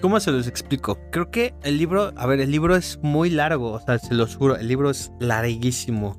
[0.00, 0.98] ¿cómo se los explico?
[1.12, 4.34] Creo que el libro, a ver, el libro es muy largo, o sea, se los
[4.34, 6.16] juro, el libro es larguísimo.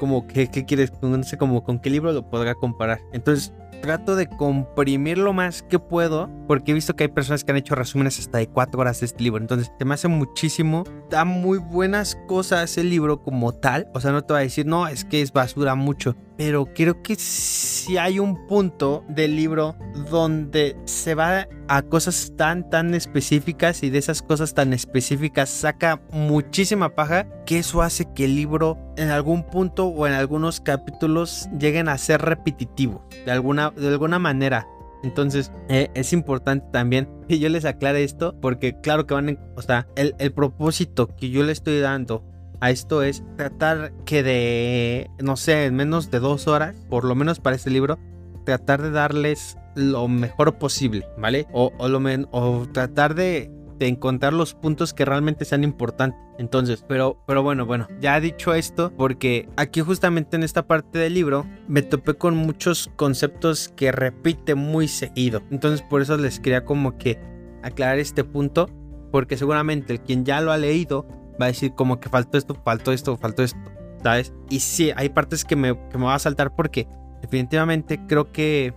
[0.00, 0.92] como que, ¿qué quieres?
[1.02, 3.00] No con qué libro lo podrá comparar.
[3.12, 3.52] Entonces,
[3.84, 7.58] trato de comprimir lo más que puedo, porque he visto que hay personas que han
[7.58, 9.42] hecho resúmenes hasta de cuatro horas de este libro.
[9.42, 10.84] Entonces, se me hace muchísimo.
[11.10, 13.86] Da muy buenas cosas el libro como tal.
[13.92, 17.02] O sea, no te va a decir, no, es que es basura mucho pero creo
[17.02, 19.76] que si hay un punto del libro
[20.10, 26.02] donde se va a cosas tan tan específicas y de esas cosas tan específicas saca
[26.10, 31.48] muchísima paja que eso hace que el libro en algún punto o en algunos capítulos
[31.58, 34.66] lleguen a ser repetitivos de alguna de alguna manera.
[35.02, 39.38] Entonces, eh, es importante también que yo les aclare esto, porque claro que van, en,
[39.54, 42.24] o sea, el, el propósito que yo le estoy dando
[42.64, 47.14] a esto es tratar que de, no sé, en menos de dos horas, por lo
[47.14, 47.98] menos para este libro,
[48.46, 51.46] tratar de darles lo mejor posible, ¿vale?
[51.52, 52.00] O, o, lo
[52.30, 56.18] o tratar de, de, encontrar los puntos que realmente sean importantes.
[56.38, 61.12] Entonces, pero, pero bueno, bueno, ya dicho esto, porque aquí justamente en esta parte del
[61.12, 65.42] libro me topé con muchos conceptos que repite muy seguido.
[65.50, 67.20] Entonces, por eso les quería como que
[67.62, 68.70] aclarar este punto,
[69.12, 71.06] porque seguramente el quien ya lo ha leído
[71.40, 73.58] va a decir como que faltó esto, faltó esto, faltó esto,
[74.02, 74.32] ¿sabes?
[74.50, 76.86] Y sí, hay partes que me, que me va a saltar porque
[77.22, 78.74] definitivamente creo que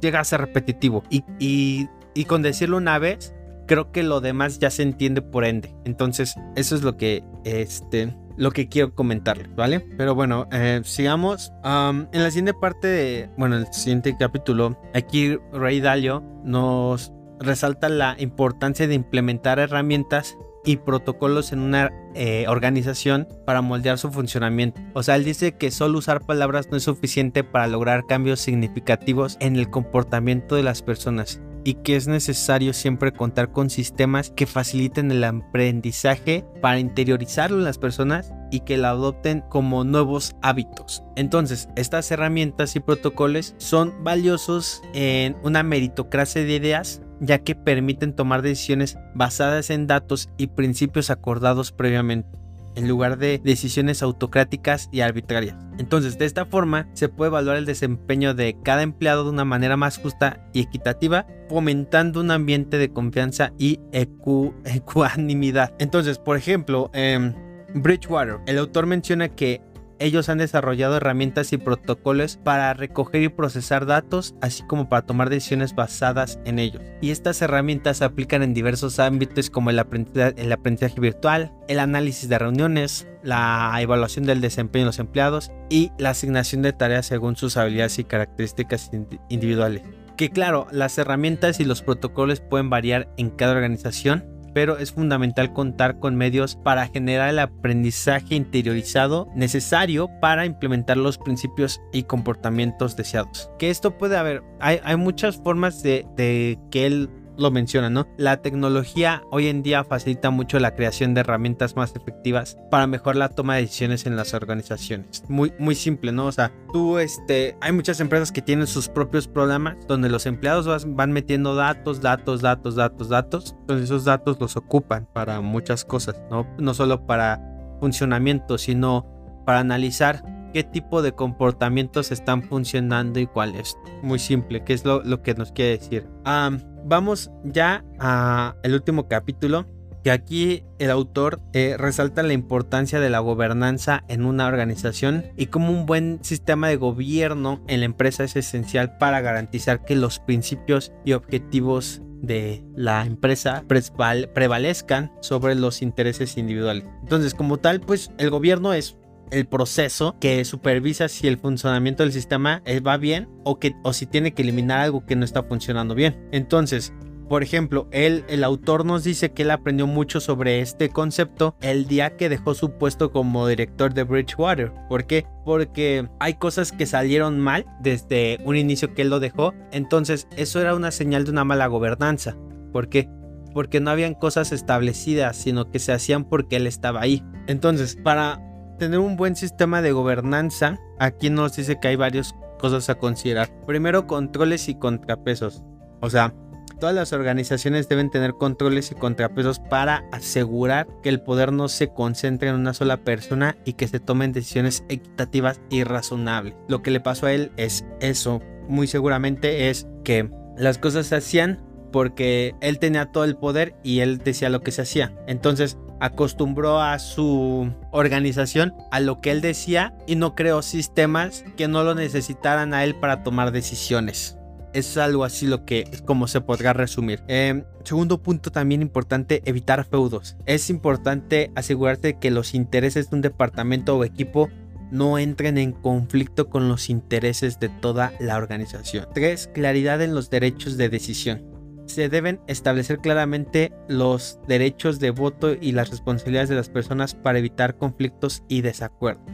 [0.00, 1.02] llega a ser repetitivo.
[1.10, 3.34] Y, y, y, con decirlo una vez,
[3.66, 5.74] creo que lo demás ya se entiende por ende.
[5.84, 9.80] Entonces, eso es lo que, este, lo que quiero comentarles, ¿vale?
[9.96, 11.52] Pero bueno, eh, sigamos.
[11.62, 17.88] Um, en la siguiente parte, de, bueno, el siguiente capítulo, aquí Ray Dalio nos resalta
[17.88, 24.80] la importancia de implementar herramientas y protocolos en una eh, organización para moldear su funcionamiento.
[24.94, 29.36] O sea, él dice que solo usar palabras no es suficiente para lograr cambios significativos
[29.40, 34.46] en el comportamiento de las personas y que es necesario siempre contar con sistemas que
[34.46, 41.02] faciliten el aprendizaje para interiorizarlo en las personas y que lo adopten como nuevos hábitos.
[41.16, 48.14] Entonces, estas herramientas y protocolos son valiosos en una meritocracia de ideas ya que permiten
[48.14, 52.40] tomar decisiones basadas en datos y principios acordados previamente
[52.76, 55.56] en lugar de decisiones autocráticas y arbitrarias.
[55.78, 59.76] Entonces, de esta forma, se puede evaluar el desempeño de cada empleado de una manera
[59.76, 65.74] más justa y equitativa, fomentando un ambiente de confianza y ecuanimidad.
[65.78, 67.34] Entonces, por ejemplo, en
[67.74, 69.60] Bridgewater, el autor menciona que
[70.00, 75.30] ellos han desarrollado herramientas y protocolos para recoger y procesar datos, así como para tomar
[75.30, 76.82] decisiones basadas en ellos.
[77.00, 82.38] Y estas herramientas se aplican en diversos ámbitos como el aprendizaje, virtual, el análisis de
[82.38, 87.56] reuniones, la evaluación del desempeño de los empleados y la asignación de tareas según sus
[87.58, 88.90] habilidades y características
[89.28, 89.82] individuales.
[90.16, 94.24] Que claro, las herramientas y los protocolos pueden variar en cada organización,
[94.54, 101.18] pero es fundamental contar con medios para generar el aprendizaje interiorizado necesario para implementar los
[101.18, 103.50] principios y comportamientos deseados.
[103.58, 107.10] Que esto puede haber, hay, muchas formas de, de que él
[107.40, 108.06] lo menciona, ¿no?
[108.16, 113.16] La tecnología hoy en día facilita mucho la creación de herramientas más efectivas para mejorar
[113.16, 115.24] la toma de decisiones en las organizaciones.
[115.28, 116.26] Muy, muy simple, ¿no?
[116.26, 120.86] O sea, tú, este, hay muchas empresas que tienen sus propios programas donde los empleados
[120.94, 123.56] van metiendo datos, datos, datos, datos, datos.
[123.60, 126.46] Entonces esos datos los ocupan para muchas cosas, ¿no?
[126.58, 127.40] No solo para
[127.80, 129.06] funcionamiento, sino
[129.46, 130.22] para analizar
[130.52, 133.76] qué tipo de comportamientos están funcionando y cuáles.
[134.02, 136.08] Muy simple, que es lo, que nos quiere decir.
[136.26, 139.66] Um, vamos ya al último capítulo,
[140.02, 145.46] que aquí el autor eh, resalta la importancia de la gobernanza en una organización y
[145.46, 150.18] como un buen sistema de gobierno en la empresa es esencial para garantizar que los
[150.18, 156.84] principios y objetivos de la empresa prevalezcan sobre los intereses individuales.
[157.02, 158.96] Entonces, como tal, pues el gobierno es
[159.30, 163.92] el proceso que supervisa si el funcionamiento del sistema eh, va bien o, que, o
[163.92, 166.28] si tiene que eliminar algo que no está funcionando bien.
[166.32, 166.92] Entonces,
[167.30, 171.86] por ejemplo, él, el autor nos dice que él aprendió mucho sobre este concepto el
[171.86, 174.72] día que dejó su puesto como director de Bridgewater.
[174.88, 175.26] ¿Por qué?
[175.44, 179.54] Porque hay cosas que salieron mal desde un inicio que él lo dejó.
[179.70, 182.36] Entonces, eso era una señal de una mala gobernanza.
[182.72, 183.08] ¿Por qué?
[183.54, 187.22] Porque no habían cosas establecidas, sino que se hacían porque él estaba ahí.
[187.46, 188.40] Entonces, para
[188.80, 193.48] tener un buen sistema de gobernanza, aquí nos dice que hay varias cosas a considerar.
[193.66, 195.62] Primero, controles y contrapesos.
[196.00, 196.34] O sea,
[196.80, 201.92] todas las organizaciones deben tener controles y contrapesos para asegurar que el poder no se
[201.92, 206.54] concentre en una sola persona y que se tomen decisiones equitativas y razonables.
[206.66, 208.40] Lo que le pasó a él es eso.
[208.66, 211.62] Muy seguramente es que las cosas se hacían
[211.92, 215.14] porque él tenía todo el poder y él decía lo que se hacía.
[215.26, 221.68] Entonces acostumbró a su organización a lo que él decía y no creó sistemas que
[221.68, 224.36] no lo necesitaran a él para tomar decisiones.
[224.72, 227.22] Es algo así lo que como se podrá resumir.
[227.28, 230.36] Em, segundo punto también importante, evitar feudos.
[230.46, 234.48] Es importante asegurarse que los intereses de un departamento o equipo
[234.92, 239.06] no entren en conflicto con los intereses de toda la organización.
[239.12, 239.50] 3.
[239.54, 241.49] Claridad en los derechos de decisión
[241.90, 247.38] se deben establecer claramente los derechos de voto y las responsabilidades de las personas para
[247.38, 249.24] evitar conflictos y desacuerdos.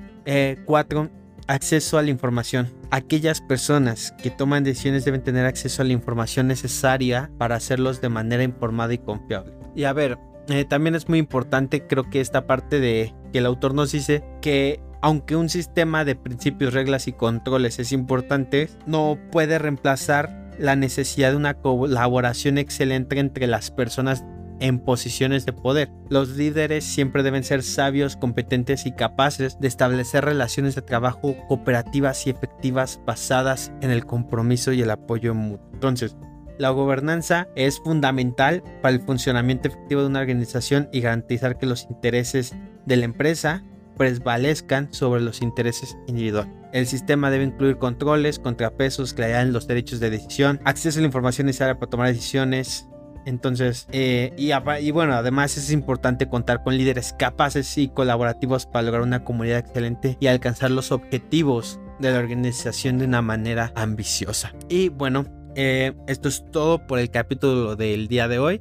[0.65, 1.03] 4.
[1.05, 1.11] Eh,
[1.47, 2.73] acceso a la información.
[2.91, 8.09] Aquellas personas que toman decisiones deben tener acceso a la información necesaria para hacerlos de
[8.09, 9.53] manera informada y confiable.
[9.75, 10.19] Y a ver,
[10.49, 14.25] eh, también es muy importante, creo que esta parte de que el autor nos dice
[14.41, 20.77] que aunque un sistema de principios, reglas y controles es importante, no puede reemplazar la
[20.77, 24.25] necesidad de una colaboración excelente entre las personas
[24.61, 25.91] en posiciones de poder.
[26.09, 32.27] Los líderes siempre deben ser sabios, competentes y capaces de establecer relaciones de trabajo cooperativas
[32.27, 35.69] y efectivas basadas en el compromiso y el apoyo mutuo.
[35.75, 36.17] Entonces,
[36.59, 41.87] la gobernanza es fundamental para el funcionamiento efectivo de una organización y garantizar que los
[41.91, 42.55] intereses
[42.87, 43.63] de la empresa
[43.97, 46.53] prevalezcan sobre los intereses individuales.
[46.73, 51.07] El sistema debe incluir controles, contrapesos, claridad en los derechos de decisión, acceso a la
[51.07, 52.89] información necesaria para tomar decisiones.
[53.25, 59.03] Entonces, eh, y, bueno, además es importante contar con líderes capaces y colaborativos para lograr
[59.03, 64.53] una comunidad excelente y alcanzar los objetivos de la organización de una manera ambiciosa.
[64.69, 65.25] Y bueno,
[65.57, 68.61] eh, esto es todo por el capítulo del día de hoy.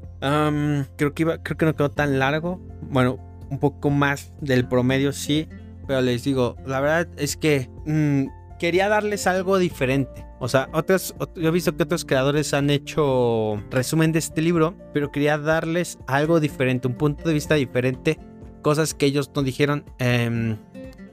[0.96, 2.60] creo, que iba, creo que no quedó tan largo.
[2.82, 3.20] Bueno,
[3.56, 5.48] un poco más del promedio, sí.
[5.88, 10.26] Pero les digo, la verdad es que mm, quería darles algo diferente.
[10.40, 14.76] O sea, otros, yo he visto que otros creadores han hecho resumen de este libro,
[14.94, 18.20] pero quería darles algo diferente, un punto de vista diferente,
[18.62, 19.86] cosas que ellos no dijeron.
[20.00, 20.58] Em,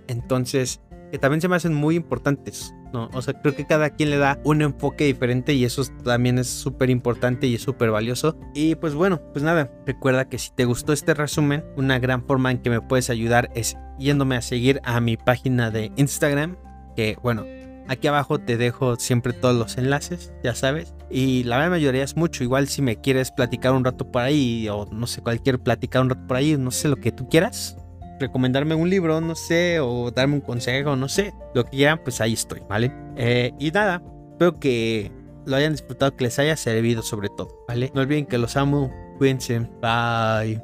[0.09, 2.75] entonces, que también se me hacen muy importantes.
[2.93, 3.11] ¿No?
[3.13, 6.49] O sea, creo que cada quien le da un enfoque diferente y eso también es
[6.49, 8.37] súper importante y es súper valioso.
[8.55, 12.51] Y pues bueno, pues nada, recuerda que si te gustó este resumen, una gran forma
[12.51, 16.57] en que me puedes ayudar es yéndome a seguir a mi página de Instagram,
[16.97, 17.45] que bueno,
[17.89, 20.95] Aquí abajo te dejo siempre todos los enlaces, ya sabes.
[21.11, 22.45] Y la gran mayoría es mucho.
[22.45, 26.11] Igual si me quieres platicar un rato por ahí, o no sé, cualquier platicar un
[26.11, 27.77] rato por ahí, no sé lo que tú quieras
[28.23, 32.21] recomendarme un libro, no sé, o darme un consejo, no sé, lo que quieran, pues
[32.21, 32.93] ahí estoy, ¿vale?
[33.17, 35.13] Eh, y nada, espero que
[35.45, 37.91] lo hayan disfrutado, que les haya servido sobre todo, ¿vale?
[37.95, 40.61] No olviden que los amo, cuídense, bye.